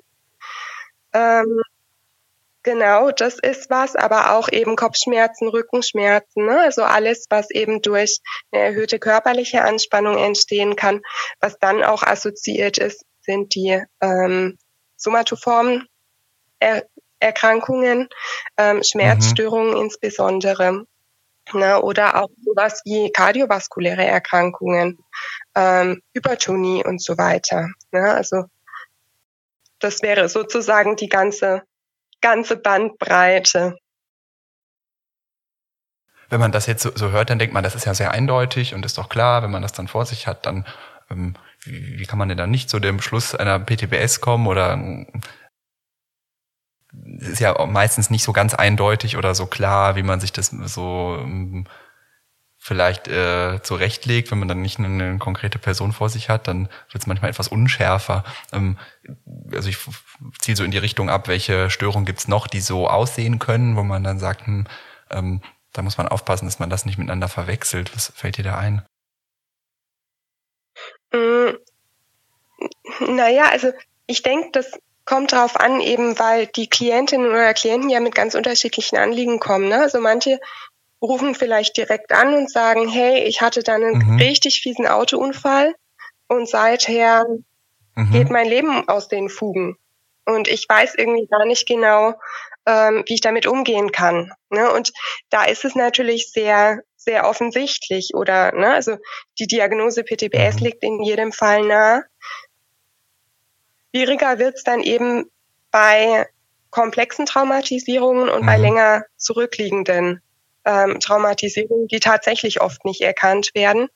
[1.12, 1.60] Ähm,
[2.62, 6.60] genau, das ist was, aber auch eben Kopfschmerzen, Rückenschmerzen, ne?
[6.60, 8.18] also alles, was eben durch
[8.52, 11.00] eine erhöhte körperliche Anspannung entstehen kann,
[11.40, 14.58] was dann auch assoziiert ist, sind die ähm,
[14.96, 15.88] somatoformen
[16.58, 16.86] er
[17.18, 18.08] Erkrankungen,
[18.58, 19.84] ähm, Schmerzstörungen mhm.
[19.84, 20.86] insbesondere.
[21.52, 24.98] Ne, oder auch sowas wie kardiovaskuläre Erkrankungen,
[25.54, 27.68] ähm, Hypertonie und so weiter.
[27.92, 28.46] Ne, also
[29.78, 31.62] das wäre sozusagen die ganze,
[32.20, 33.78] ganze Bandbreite.
[36.28, 38.74] Wenn man das jetzt so, so hört, dann denkt man, das ist ja sehr eindeutig
[38.74, 40.66] und ist doch klar, wenn man das dann vor sich hat, dann
[41.10, 44.76] ähm, wie, wie kann man denn dann nicht zu dem Schluss einer PTBS kommen oder
[47.18, 51.18] ist ja meistens nicht so ganz eindeutig oder so klar, wie man sich das so
[51.20, 51.66] ähm,
[52.66, 56.68] vielleicht äh, zurechtlegt, wenn man dann nicht eine, eine konkrete Person vor sich hat, dann
[56.90, 58.24] wird es manchmal etwas unschärfer.
[58.52, 58.76] Ähm,
[59.52, 59.78] also ich
[60.40, 63.84] ziehe so in die Richtung ab, welche Störungen gibt's noch, die so aussehen können, wo
[63.84, 64.66] man dann sagt, hm,
[65.10, 67.94] ähm, da muss man aufpassen, dass man das nicht miteinander verwechselt.
[67.94, 68.84] Was fällt dir da ein?
[71.12, 71.56] Mm,
[73.14, 73.72] naja, also
[74.06, 74.72] ich denke, dass
[75.06, 79.68] Kommt drauf an, eben weil die Klientinnen oder Klienten ja mit ganz unterschiedlichen Anliegen kommen.
[79.68, 79.80] Ne?
[79.80, 80.40] Also manche
[81.00, 84.16] rufen vielleicht direkt an und sagen, hey, ich hatte dann einen mhm.
[84.18, 85.74] richtig fiesen Autounfall
[86.28, 87.26] und seither
[87.94, 88.10] mhm.
[88.10, 89.76] geht mein Leben aus den Fugen.
[90.24, 92.14] Und ich weiß irgendwie gar nicht genau,
[92.66, 94.32] ähm, wie ich damit umgehen kann.
[94.50, 94.72] Ne?
[94.72, 94.92] Und
[95.30, 98.96] da ist es natürlich sehr, sehr offensichtlich oder, ne, also
[99.38, 100.66] die Diagnose PTBS mhm.
[100.66, 102.02] liegt in jedem Fall nah.
[103.96, 105.30] Schwieriger wird es dann eben
[105.70, 106.26] bei
[106.68, 108.46] komplexen Traumatisierungen und mhm.
[108.46, 110.20] bei länger zurückliegenden
[110.66, 113.88] ähm, Traumatisierungen, die tatsächlich oft nicht erkannt werden.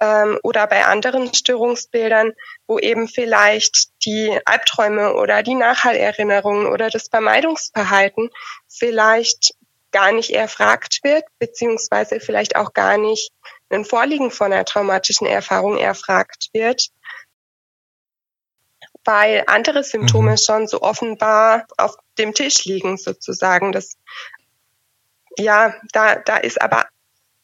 [0.00, 2.32] Ähm, oder bei anderen Störungsbildern,
[2.66, 8.30] wo eben vielleicht die Albträume oder die Nachhallerinnerungen oder das Vermeidungsverhalten
[8.66, 9.54] vielleicht
[9.92, 13.30] gar nicht erfragt wird, beziehungsweise vielleicht auch gar nicht
[13.70, 16.90] ein Vorliegen von einer traumatischen Erfahrung erfragt wird
[19.04, 20.36] weil andere Symptome mhm.
[20.36, 23.72] schon so offenbar auf dem Tisch liegen sozusagen.
[23.72, 23.96] Das,
[25.38, 26.86] ja, da, da ist aber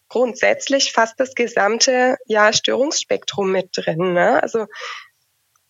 [0.09, 4.13] grundsätzlich fast das gesamte ja, Störungsspektrum mit drin.
[4.13, 4.43] Ne?
[4.43, 4.67] Also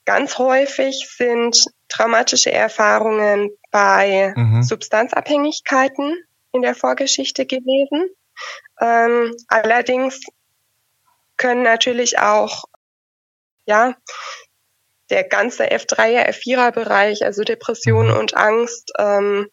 [0.05, 4.63] ganz häufig sind traumatische Erfahrungen bei mhm.
[4.63, 6.17] Substanzabhängigkeiten
[6.53, 8.09] in der Vorgeschichte gewesen.
[8.81, 10.21] Ähm, allerdings
[11.37, 12.65] können natürlich auch
[13.67, 13.95] ja
[15.11, 18.17] der ganze F3er, F4er Bereich, also Depression mhm.
[18.17, 19.49] und Angst, ähm,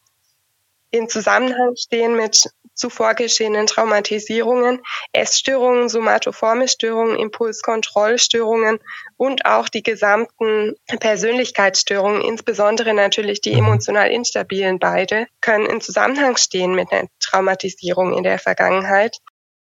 [0.90, 8.80] in Zusammenhang stehen mit zuvor geschehenen Traumatisierungen, Essstörungen, somatoforme Störungen, Impulskontrollstörungen
[9.18, 13.60] und auch die gesamten Persönlichkeitsstörungen, insbesondere natürlich die mhm.
[13.60, 19.18] emotional instabilen beide, können in Zusammenhang stehen mit einer Traumatisierung in der Vergangenheit.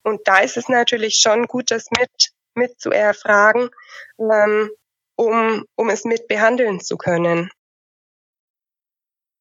[0.04, 2.10] Und da ist es natürlich schon gut, das mit,
[2.56, 3.70] mit zu erfragen,
[4.20, 4.70] ähm,
[5.16, 7.50] um, um es mit behandeln zu können.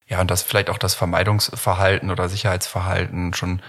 [0.05, 3.61] Ja, und dass vielleicht auch das Vermeidungsverhalten oder Sicherheitsverhalten schon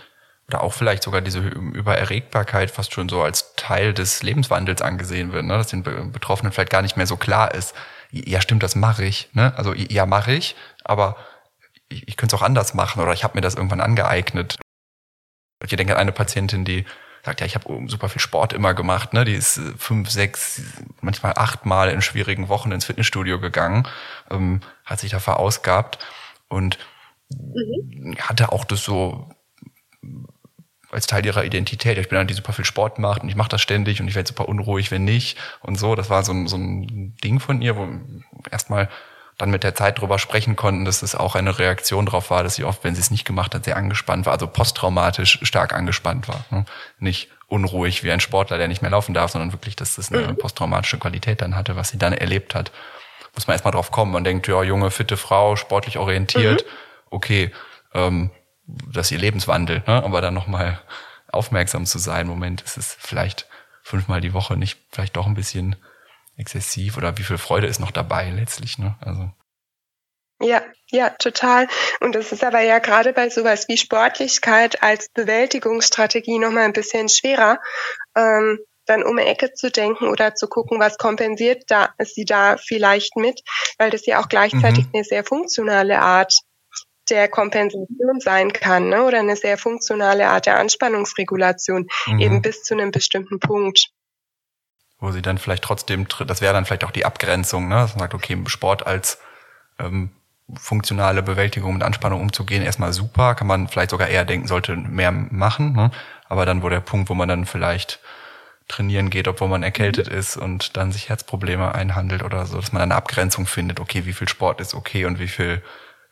[0.48, 5.44] oder auch vielleicht sogar diese Übererregbarkeit fast schon so als Teil des Lebenswandels angesehen wird,
[5.44, 5.56] ne?
[5.56, 7.74] dass den Betroffenen vielleicht gar nicht mehr so klar ist.
[8.10, 9.30] Ja, stimmt, das mache ich.
[9.32, 9.56] Ne?
[9.56, 11.16] Also ja, mache ich, aber
[11.88, 14.58] ich, ich könnte es auch anders machen oder ich habe mir das irgendwann angeeignet.
[15.62, 16.84] Ich denke an eine Patientin, die
[17.24, 19.24] sagt, ja, ich habe super viel Sport immer gemacht, ne?
[19.24, 20.62] Die ist äh, fünf, sechs,
[21.00, 23.88] manchmal acht Mal in schwierigen Wochen ins Fitnessstudio gegangen,
[24.30, 25.98] ähm, hat sich da verausgabt
[26.48, 26.78] und
[27.30, 28.16] mhm.
[28.18, 29.30] hatte auch das so
[30.90, 31.98] als Teil ihrer Identität.
[31.98, 34.14] Ich bin eine, die super viel Sport macht und ich mache das ständig und ich
[34.14, 35.94] werde super unruhig, wenn nicht und so.
[35.94, 37.88] Das war so ein, so ein Ding von ihr, wo
[38.50, 38.88] erstmal
[39.38, 42.54] dann mit der Zeit drüber sprechen konnten, dass es auch eine Reaktion darauf war, dass
[42.54, 46.28] sie oft, wenn sie es nicht gemacht hat, sehr angespannt war, also posttraumatisch stark angespannt
[46.28, 46.44] war.
[46.50, 46.64] Ne?
[46.98, 50.28] Nicht unruhig wie ein Sportler, der nicht mehr laufen darf, sondern wirklich, dass das eine
[50.28, 50.36] mhm.
[50.36, 52.70] posttraumatische Qualität dann hatte, was sie dann erlebt hat
[53.34, 54.12] muss man erstmal drauf kommen.
[54.12, 56.70] Man denkt, ja, junge, fitte Frau, sportlich orientiert, mhm.
[57.10, 57.52] okay,
[57.92, 58.30] ähm,
[58.66, 60.02] das ist ihr Lebenswandel, ne?
[60.02, 60.80] aber dann nochmal
[61.30, 63.46] aufmerksam zu sein, Moment, ist es vielleicht
[63.82, 65.76] fünfmal die Woche nicht vielleicht doch ein bisschen
[66.36, 68.96] exzessiv oder wie viel Freude ist noch dabei letztlich, ne?
[69.00, 69.30] Also.
[70.40, 71.68] Ja, ja, total.
[72.00, 77.08] Und das ist aber ja gerade bei sowas wie Sportlichkeit als Bewältigungsstrategie nochmal ein bisschen
[77.08, 77.60] schwerer.
[78.16, 82.56] Ähm, dann um eine Ecke zu denken oder zu gucken, was kompensiert da, sie da
[82.58, 83.40] vielleicht mit,
[83.78, 84.90] weil das ja auch gleichzeitig mhm.
[84.94, 86.40] eine sehr funktionale Art
[87.10, 89.04] der Kompensation sein kann ne?
[89.04, 92.18] oder eine sehr funktionale Art der Anspannungsregulation, mhm.
[92.18, 93.90] eben bis zu einem bestimmten Punkt.
[95.04, 97.74] Wo sie dann vielleicht trotzdem, das wäre dann vielleicht auch die Abgrenzung, ne?
[97.74, 99.18] dass man sagt, okay, Sport als
[99.78, 100.10] ähm,
[100.54, 105.12] funktionale Bewältigung mit Anspannung umzugehen, erstmal super, kann man vielleicht sogar eher denken, sollte mehr
[105.12, 105.90] machen, ne?
[106.28, 108.00] aber dann wo der Punkt, wo man dann vielleicht
[108.66, 110.16] trainieren geht, obwohl man erkältet mhm.
[110.16, 114.14] ist und dann sich Herzprobleme einhandelt oder so, dass man eine Abgrenzung findet, okay, wie
[114.14, 115.62] viel Sport ist okay und wie viel,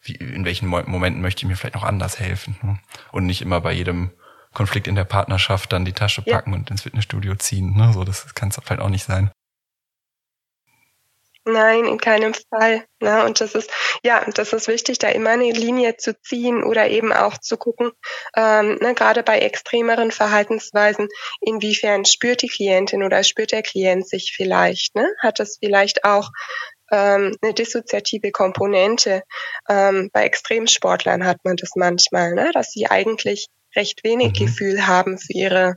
[0.02, 2.56] wie, in welchen Momenten möchte ich mir vielleicht noch anders helfen.
[2.62, 2.78] Ne?
[3.10, 4.10] Und nicht immer bei jedem
[4.52, 6.58] Konflikt in der Partnerschaft dann die Tasche packen ja.
[6.58, 7.76] und ins Fitnessstudio ziehen.
[7.76, 7.92] Ne?
[7.92, 9.30] So, das kann es halt auch nicht sein.
[11.44, 12.84] Nein, in keinem Fall.
[13.00, 13.24] Ne?
[13.24, 13.68] Und das ist,
[14.04, 17.90] ja, das ist wichtig, da immer eine Linie zu ziehen oder eben auch zu gucken,
[18.36, 21.08] ähm, ne, gerade bei extremeren Verhaltensweisen,
[21.40, 25.08] inwiefern spürt die Klientin oder spürt der Klient sich vielleicht, ne?
[25.20, 26.30] Hat es vielleicht auch
[26.92, 29.24] ähm, eine dissoziative Komponente.
[29.68, 32.50] Ähm, bei Extremsportlern hat man das manchmal, ne?
[32.52, 34.46] dass sie eigentlich recht wenig mhm.
[34.46, 35.76] Gefühl haben für ihre,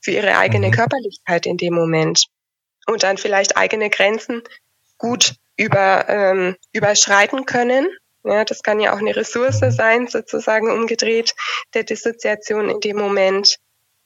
[0.00, 0.72] für ihre eigene mhm.
[0.72, 2.26] Körperlichkeit in dem Moment
[2.86, 4.42] und dann vielleicht eigene Grenzen
[4.98, 7.88] gut über, ähm, überschreiten können.
[8.24, 11.34] Ja, das kann ja auch eine Ressource sein, sozusagen umgedreht,
[11.74, 13.56] der Dissoziation in dem Moment,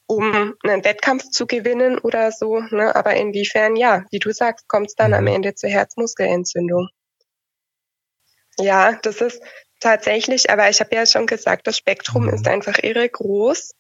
[0.07, 2.61] um einen Wettkampf zu gewinnen oder so.
[2.71, 2.95] Ne?
[2.97, 6.89] Aber inwiefern, ja, wie du sagst, kommt es dann am Ende zur Herzmuskelentzündung.
[8.59, 9.43] Ja, das ist
[9.81, 13.75] tatsächlich, aber ich habe ja schon gesagt, das Spektrum ist einfach irre groß.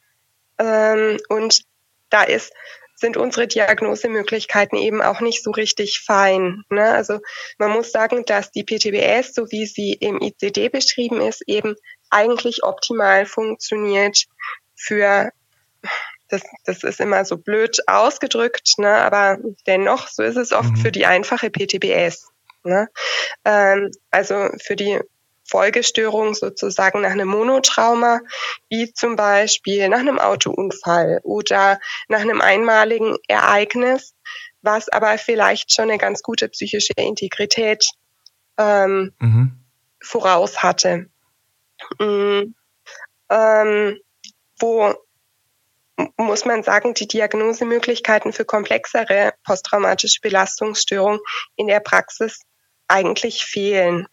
[0.59, 1.63] Ähm, und
[2.11, 2.53] da ist
[2.97, 6.65] sind unsere Diagnosemöglichkeiten eben auch nicht so richtig fein.
[6.71, 6.91] Ne?
[6.91, 7.21] Also
[7.59, 11.77] man muss sagen, dass die PTBS, so wie sie im ICD beschrieben ist, eben
[12.09, 14.25] eigentlich optimal funktioniert
[14.75, 15.31] für
[16.29, 18.97] das, das ist immer so blöd ausgedrückt, ne?
[18.97, 20.77] aber dennoch, so ist es oft mhm.
[20.77, 22.29] für die einfache PTBS.
[22.65, 22.89] Ne?
[23.45, 24.99] Ähm, also für die
[25.47, 28.21] Folgestörung sozusagen nach einem Monotrauma,
[28.69, 31.79] wie zum Beispiel nach einem Autounfall oder
[32.09, 34.15] nach einem einmaligen Ereignis,
[34.63, 37.91] was aber vielleicht schon eine ganz gute psychische Integrität
[38.59, 39.53] ähm, mhm.
[40.01, 41.09] voraus hatte.
[42.01, 42.55] Mhm.
[43.31, 44.01] Ähm,
[44.59, 44.95] wo
[46.17, 51.21] muss man sagen, die Diagnosemöglichkeiten für komplexere posttraumatische Belastungsstörungen
[51.57, 52.43] in der Praxis
[52.88, 54.07] eigentlich fehlen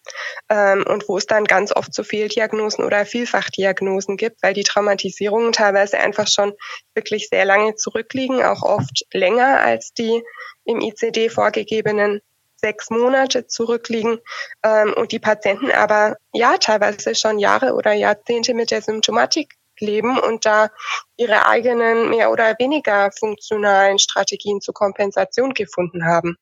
[0.50, 5.52] ähm, und wo es dann ganz oft so Fehldiagnosen oder Vielfachdiagnosen gibt, weil die Traumatisierungen
[5.52, 6.54] teilweise einfach schon
[6.96, 10.24] wirklich sehr lange zurückliegen, auch oft länger als die
[10.66, 12.22] im ICD vorgegebenen
[12.56, 14.20] sechs Monate zurückliegen
[14.64, 20.18] ähm, und die Patienten aber ja teilweise schon Jahre oder Jahrzehnte mit der Symptomatik leben
[20.18, 20.70] und da
[21.18, 26.38] ihre eigenen mehr oder weniger funktionalen Strategien zur Kompensation gefunden haben.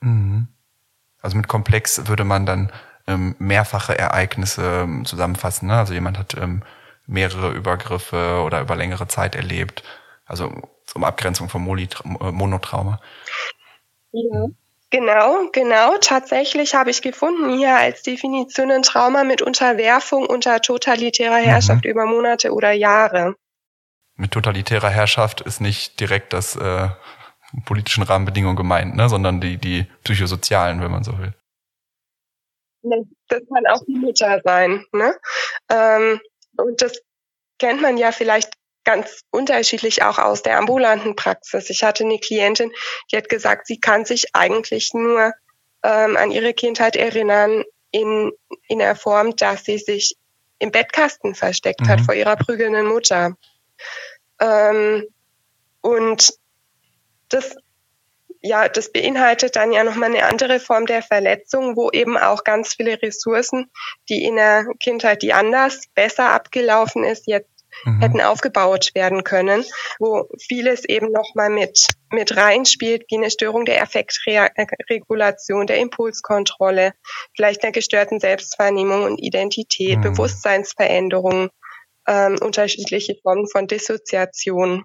[0.00, 0.48] Mhm.
[1.22, 2.72] Also mit komplex würde man dann
[3.06, 5.68] ähm, mehrfache Ereignisse ähm, zusammenfassen.
[5.68, 5.76] Ne?
[5.76, 6.62] Also jemand hat ähm,
[7.06, 9.82] mehrere Übergriffe oder über längere Zeit erlebt.
[10.24, 10.52] Also
[10.94, 11.86] um Abgrenzung vom äh,
[12.32, 13.00] Monotrauma.
[14.12, 14.46] Ja.
[14.92, 15.96] Genau, genau.
[16.00, 21.44] Tatsächlich habe ich gefunden hier als Definition ein Trauma mit Unterwerfung unter totalitärer mhm.
[21.44, 21.90] Herrschaft mhm.
[21.90, 23.36] über Monate oder Jahre.
[24.16, 26.88] Mit totalitärer Herrschaft ist nicht direkt das äh,
[27.64, 31.34] politischen Rahmenbedingungen gemeint, ne, sondern die, die psychosozialen, wenn man so will.
[32.82, 34.84] Das kann auch die Mutter sein.
[34.92, 35.14] Ne?
[35.68, 36.20] Ähm,
[36.56, 37.00] und das
[37.58, 41.68] kennt man ja vielleicht ganz unterschiedlich auch aus der ambulanten Praxis.
[41.68, 42.72] Ich hatte eine Klientin,
[43.12, 45.32] die hat gesagt, sie kann sich eigentlich nur
[45.82, 48.32] ähm, an ihre Kindheit erinnern in,
[48.68, 50.16] in der Form, dass sie sich
[50.58, 51.88] im Bettkasten versteckt mhm.
[51.88, 53.36] hat vor ihrer prügelnden Mutter.
[54.40, 55.04] Ähm,
[55.82, 56.32] und
[57.30, 57.56] das
[58.42, 62.74] ja, das beinhaltet dann ja nochmal eine andere Form der Verletzung, wo eben auch ganz
[62.74, 63.70] viele Ressourcen,
[64.08, 67.50] die in der Kindheit, die anders, besser abgelaufen ist, jetzt
[67.84, 68.00] mhm.
[68.00, 69.64] hätten aufgebaut werden können,
[69.98, 76.94] wo vieles eben nochmal mit, mit reinspielt, wie eine Störung der Effektregulation, der Impulskontrolle,
[77.36, 80.02] vielleicht einer gestörten Selbstwahrnehmung und Identität, mhm.
[80.02, 81.50] Bewusstseinsveränderungen,
[82.08, 84.84] ähm, unterschiedliche Formen von Dissoziation.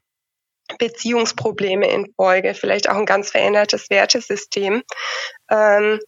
[0.79, 4.83] Beziehungsprobleme in Folge, vielleicht auch ein ganz verändertes Wertesystem,
[5.49, 5.99] ähm,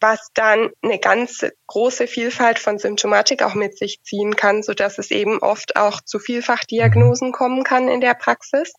[0.00, 4.98] was dann eine ganz große Vielfalt von Symptomatik auch mit sich ziehen kann, so dass
[4.98, 8.72] es eben oft auch zu Vielfachdiagnosen kommen kann in der Praxis.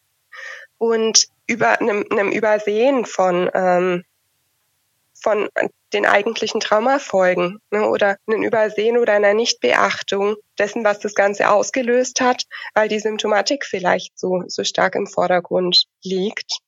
[0.77, 4.03] Und über einem, einem Übersehen von ähm,
[5.21, 5.49] von
[5.93, 12.21] den eigentlichen Traumafolgen ne, oder ein Übersehen oder einer Nichtbeachtung dessen, was das Ganze ausgelöst
[12.21, 16.59] hat, weil die Symptomatik vielleicht so, so stark im Vordergrund liegt.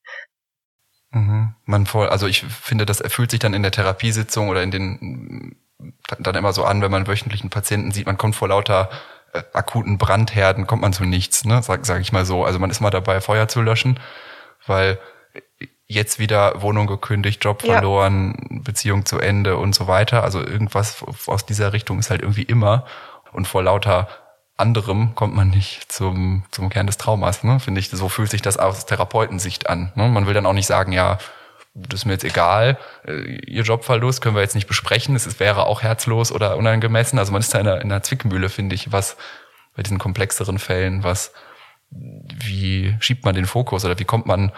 [1.11, 1.55] Mhm.
[1.65, 5.57] Man voll, also ich finde, das erfüllt sich dann in der Therapiesitzung oder in den
[6.19, 8.89] dann immer so an, wenn man wöchentlichen Patienten sieht, man kommt vor lauter
[9.33, 11.61] äh, akuten Brandherden, kommt man zu nichts, ne?
[11.63, 12.43] Sag, sag ich mal so.
[12.43, 13.99] Also man ist mal dabei, Feuer zu löschen,
[14.65, 14.99] weil
[15.89, 17.73] jetzt wieder Wohnung gekündigt, Job ja.
[17.73, 20.23] verloren, Beziehung zu Ende und so weiter.
[20.23, 22.85] Also irgendwas aus dieser Richtung ist halt irgendwie immer.
[23.33, 24.07] Und vor lauter
[24.55, 27.59] anderem kommt man nicht zum, zum Kern des Traumas, ne?
[27.59, 29.91] Finde ich, so fühlt sich das aus Therapeutensicht an.
[29.95, 30.07] Ne?
[30.09, 31.17] Man will dann auch nicht sagen, ja,
[31.73, 32.77] das ist mir jetzt egal,
[33.07, 37.17] äh, ihr Jobverlust können wir jetzt nicht besprechen, es wäre auch herzlos oder unangemessen.
[37.17, 39.17] Also man ist da in einer, in einer Zwickmühle, finde ich, was
[39.75, 41.31] bei diesen komplexeren Fällen, was,
[41.89, 44.51] wie schiebt man den Fokus oder wie kommt man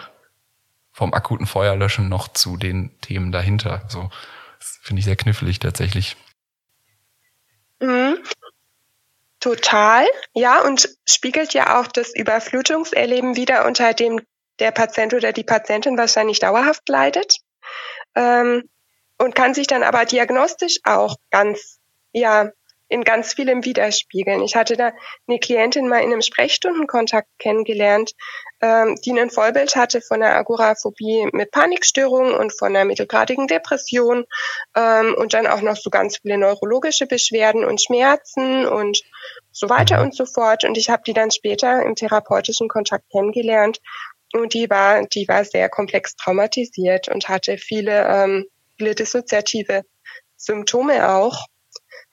[0.92, 3.82] vom akuten Feuerlöschen noch zu den Themen dahinter.
[3.88, 4.10] So,
[4.58, 6.16] das finde ich sehr knifflig tatsächlich.
[7.80, 8.18] Mhm.
[9.40, 14.20] Total, ja, und spiegelt ja auch das Überflutungserleben wieder, unter dem
[14.60, 17.38] der Patient oder die Patientin wahrscheinlich dauerhaft leidet.
[18.14, 18.68] Ähm,
[19.18, 21.80] und kann sich dann aber diagnostisch auch ganz,
[22.12, 22.50] ja,
[22.88, 24.42] in ganz vielem widerspiegeln.
[24.42, 24.92] Ich hatte da
[25.26, 28.12] eine Klientin mal in einem Sprechstundenkontakt kennengelernt,
[28.62, 34.24] ähm, die ein Vollbild hatte von einer Agoraphobie mit Panikstörungen und von einer mittelgradigen Depression
[34.76, 39.02] ähm, und dann auch noch so ganz viele neurologische Beschwerden und Schmerzen und
[39.50, 40.64] so weiter und so fort.
[40.64, 43.80] Und ich habe die dann später im therapeutischen Kontakt kennengelernt
[44.32, 48.46] und die war, die war sehr komplex traumatisiert und hatte viele, ähm,
[48.78, 49.82] viele dissoziative
[50.36, 51.46] Symptome auch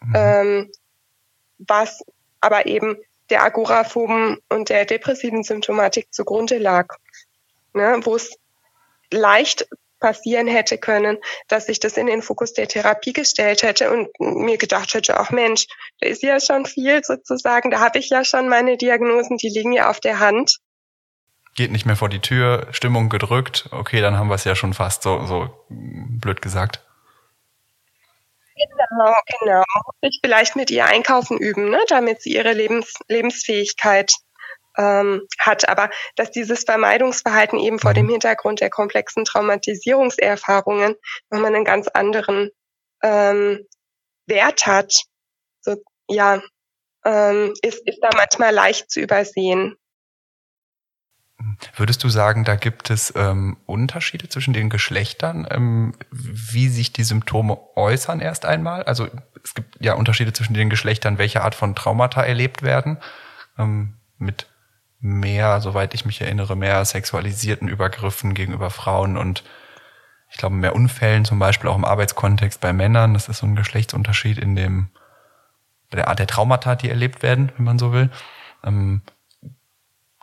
[0.01, 0.13] mhm.
[0.15, 0.71] ähm,
[1.59, 2.03] was
[2.41, 2.97] aber eben
[3.29, 6.95] der agoraphoben und der depressiven Symptomatik zugrunde lag,
[7.73, 8.37] ne, wo es
[9.11, 9.67] leicht
[9.99, 11.17] passieren hätte können,
[11.47, 15.31] dass ich das in den Fokus der Therapie gestellt hätte und mir gedacht hätte, ach
[15.31, 15.67] Mensch,
[15.99, 19.73] da ist ja schon viel sozusagen, da habe ich ja schon meine Diagnosen, die liegen
[19.73, 20.59] ja auf der Hand.
[21.55, 24.73] Geht nicht mehr vor die Tür, Stimmung gedrückt, okay, dann haben wir es ja schon
[24.73, 26.85] fast so, so blöd gesagt.
[28.59, 29.63] Genau, genau.
[30.01, 34.13] Sich vielleicht mit ihr einkaufen üben, ne, damit sie ihre Lebens Lebensfähigkeit
[34.77, 35.69] ähm, hat.
[35.69, 38.11] Aber dass dieses Vermeidungsverhalten eben vor dem mhm.
[38.11, 40.95] Hintergrund der komplexen Traumatisierungserfahrungen
[41.29, 42.49] nochmal einen ganz anderen
[43.01, 43.65] ähm,
[44.25, 44.93] Wert hat,
[45.61, 45.75] so,
[46.07, 46.41] ja,
[47.05, 49.75] ähm, ist, ist da manchmal leicht zu übersehen.
[51.75, 57.03] Würdest du sagen, da gibt es ähm, Unterschiede zwischen den Geschlechtern, ähm, wie sich die
[57.03, 58.83] Symptome äußern erst einmal?
[58.83, 59.07] Also
[59.43, 62.97] es gibt ja Unterschiede zwischen den Geschlechtern, welche Art von Traumata erlebt werden,
[63.57, 64.47] ähm, mit
[64.99, 69.43] mehr, soweit ich mich erinnere, mehr sexualisierten Übergriffen gegenüber Frauen und
[70.29, 73.13] ich glaube mehr Unfällen, zum Beispiel auch im Arbeitskontext bei Männern.
[73.13, 74.89] Das ist so ein Geschlechtsunterschied in dem
[75.91, 78.11] der Art der Traumata, die erlebt werden, wenn man so will.
[78.63, 79.01] Ähm,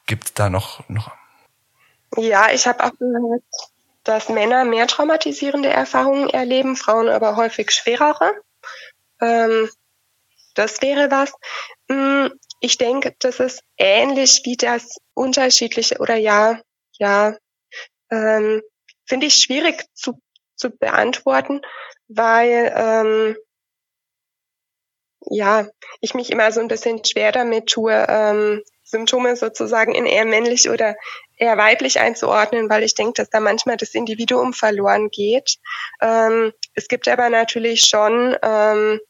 [0.07, 1.11] Gibt es da noch, noch?
[2.17, 3.43] Ja, ich habe auch gehört,
[4.05, 8.33] dass Männer mehr traumatisierende Erfahrungen erleben, Frauen aber häufig schwerere.
[9.21, 9.69] Ähm,
[10.55, 11.33] das wäre was.
[11.91, 16.61] Hm, ich denke, das ist ähnlich wie das unterschiedliche oder ja,
[16.99, 17.37] ja,
[18.11, 18.63] ähm,
[19.05, 20.21] finde ich schwierig zu,
[20.55, 21.61] zu beantworten,
[22.09, 23.37] weil ähm,
[25.29, 25.67] ja,
[26.01, 28.63] ich mich immer so ein bisschen schwer damit tue, ähm,
[28.97, 30.97] Symptome sozusagen in eher männlich oder
[31.37, 35.59] eher weiblich einzuordnen, weil ich denke, dass da manchmal das Individuum verloren geht.
[36.01, 39.01] Ähm, es gibt aber natürlich schon ähm,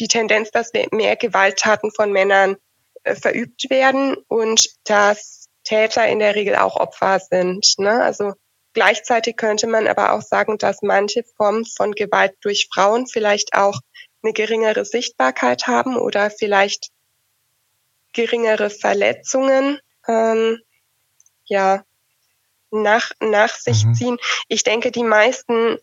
[0.00, 2.56] die Tendenz, dass mehr Gewalttaten von Männern
[3.04, 7.74] äh, verübt werden und dass Täter in der Regel auch Opfer sind.
[7.78, 8.02] Ne?
[8.02, 8.32] Also
[8.72, 13.78] gleichzeitig könnte man aber auch sagen, dass manche Formen von Gewalt durch Frauen vielleicht auch
[14.22, 16.88] eine geringere Sichtbarkeit haben oder vielleicht
[18.16, 20.58] geringere Verletzungen ähm,
[21.44, 21.84] ja
[22.70, 23.94] nach, nach sich mhm.
[23.94, 24.16] ziehen.
[24.48, 25.78] Ich denke, die meisten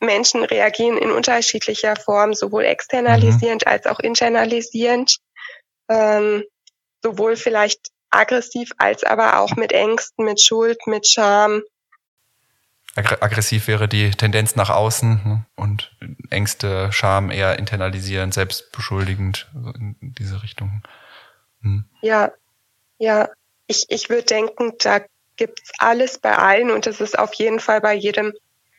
[0.00, 3.72] Menschen reagieren in unterschiedlicher Form, sowohl externalisierend mhm.
[3.72, 5.18] als auch internalisierend,
[5.88, 6.44] ähm,
[7.02, 11.62] sowohl vielleicht aggressiv als aber auch mit Ängsten, mit Schuld, mit Scham.
[12.94, 15.46] Aggressiv wäre die Tendenz nach außen ne?
[15.56, 15.92] und
[16.30, 20.82] Ängste, Scham eher internalisierend, selbstbeschuldigend in diese Richtung.
[21.62, 21.84] Hm.
[22.02, 22.32] Ja,
[22.98, 23.28] ja.
[23.66, 25.00] Ich, ich würde denken, da
[25.36, 28.32] gibt's alles bei allen und das ist auf jeden Fall bei jedem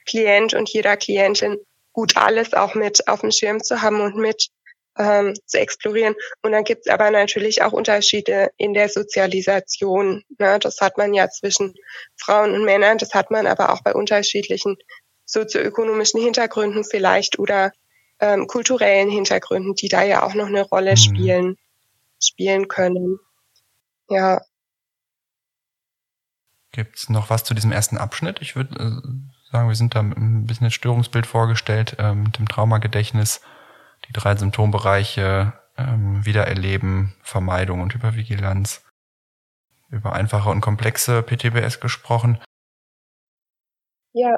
[0.06, 1.58] Klient und jeder Klientin
[1.94, 4.50] gut, alles auch mit auf dem Schirm zu haben und mit
[4.98, 6.16] ähm, zu explorieren.
[6.42, 10.24] Und dann gibt's aber natürlich auch Unterschiede in der Sozialisation.
[10.38, 10.60] Ne?
[10.60, 11.74] Das hat man ja zwischen
[12.18, 14.78] Frauen und Männern, das hat man aber auch bei unterschiedlichen
[15.26, 17.72] sozioökonomischen Hintergründen vielleicht oder
[18.20, 20.98] ähm, kulturellen Hintergründen, die da ja auch noch eine Rolle mhm.
[20.98, 21.58] spielen
[22.20, 23.20] spielen können.
[24.10, 24.42] Ja.
[26.72, 28.42] Gibt es noch was zu diesem ersten Abschnitt?
[28.42, 32.48] Ich würde äh, sagen, wir sind da ein bisschen das Störungsbild vorgestellt, äh, mit dem
[32.48, 33.42] Traumagedächtnis,
[34.08, 38.84] die drei Symptombereiche, äh, Wiedererleben, Vermeidung und Hypervigilanz.
[39.90, 42.40] Über einfache und komplexe PTBS gesprochen.
[44.14, 44.38] Ja,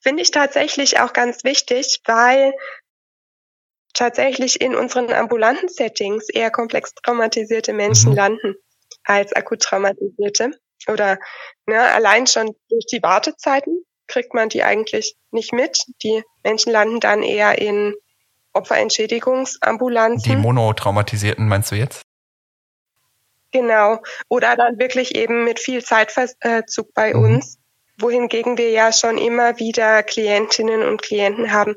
[0.00, 2.52] finde ich tatsächlich auch ganz wichtig, weil
[3.94, 8.16] tatsächlich in unseren ambulanten Settings eher komplex traumatisierte Menschen mhm.
[8.16, 8.54] landen
[9.04, 10.50] als akut traumatisierte.
[10.88, 11.18] Oder
[11.66, 15.78] ne, allein schon durch die Wartezeiten kriegt man die eigentlich nicht mit.
[16.02, 17.94] Die Menschen landen dann eher in
[18.52, 20.30] Opferentschädigungsambulanzen.
[20.30, 22.02] Die monotraumatisierten meinst du jetzt?
[23.50, 24.02] Genau.
[24.28, 27.24] Oder dann wirklich eben mit viel Zeitverzug bei mhm.
[27.24, 27.58] uns.
[27.98, 31.76] Wohingegen wir ja schon immer wieder Klientinnen und Klienten haben,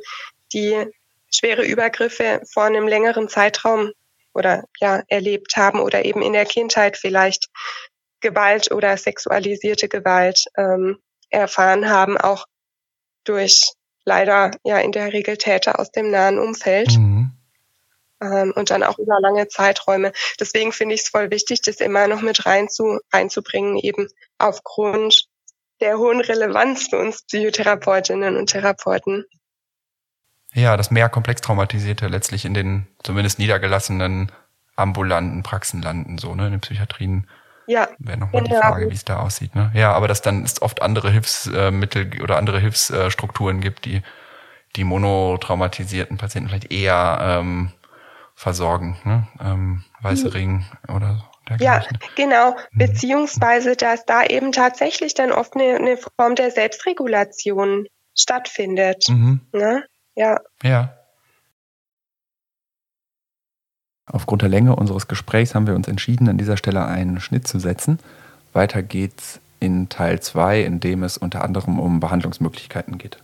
[0.51, 0.87] die
[1.33, 3.91] schwere Übergriffe vor einem längeren Zeitraum
[4.33, 7.49] oder ja erlebt haben oder eben in der Kindheit vielleicht
[8.21, 10.97] Gewalt oder sexualisierte Gewalt ähm,
[11.29, 12.45] erfahren haben, auch
[13.23, 13.73] durch
[14.05, 16.97] leider ja in der Regel Täter aus dem nahen Umfeld.
[16.97, 17.31] Mhm.
[18.19, 20.11] Ähm, und dann auch über lange Zeiträume.
[20.39, 24.07] Deswegen finde ich es voll wichtig, das immer noch mit rein zu, reinzubringen, eben
[24.39, 25.27] aufgrund
[25.81, 29.25] der hohen Relevanz für uns Psychotherapeutinnen und Therapeuten.
[30.53, 34.31] Ja, das mehr komplex traumatisierte letztlich in den zumindest niedergelassenen
[34.75, 37.27] ambulanten Praxen landen, so, ne, in den Psychiatrien.
[37.67, 37.89] Ja.
[37.99, 38.55] Wäre nochmal genau.
[38.55, 39.71] die Frage, wie es da aussieht, ne?
[39.73, 44.01] Ja, aber dass dann es oft andere Hilfsmittel oder andere Hilfsstrukturen gibt, die
[44.75, 47.71] die monotraumatisierten Patienten vielleicht eher ähm,
[48.35, 49.27] versorgen, ne?
[49.41, 51.23] Ähm, Weiße Ring oder so.
[51.59, 51.83] Ja,
[52.15, 52.51] genau.
[52.71, 52.77] Mhm.
[52.77, 59.05] Beziehungsweise, dass da eben tatsächlich dann oft eine, eine Form der Selbstregulation stattfindet.
[59.09, 59.41] Mhm.
[59.53, 59.85] Ne?
[60.17, 60.39] Ja.
[60.63, 60.93] Ja.
[64.07, 67.59] Aufgrund der Länge unseres Gesprächs haben wir uns entschieden, an dieser Stelle einen Schnitt zu
[67.59, 67.99] setzen.
[68.51, 73.19] Weiter geht's in Teil 2, in dem es unter anderem um Behandlungsmöglichkeiten geht.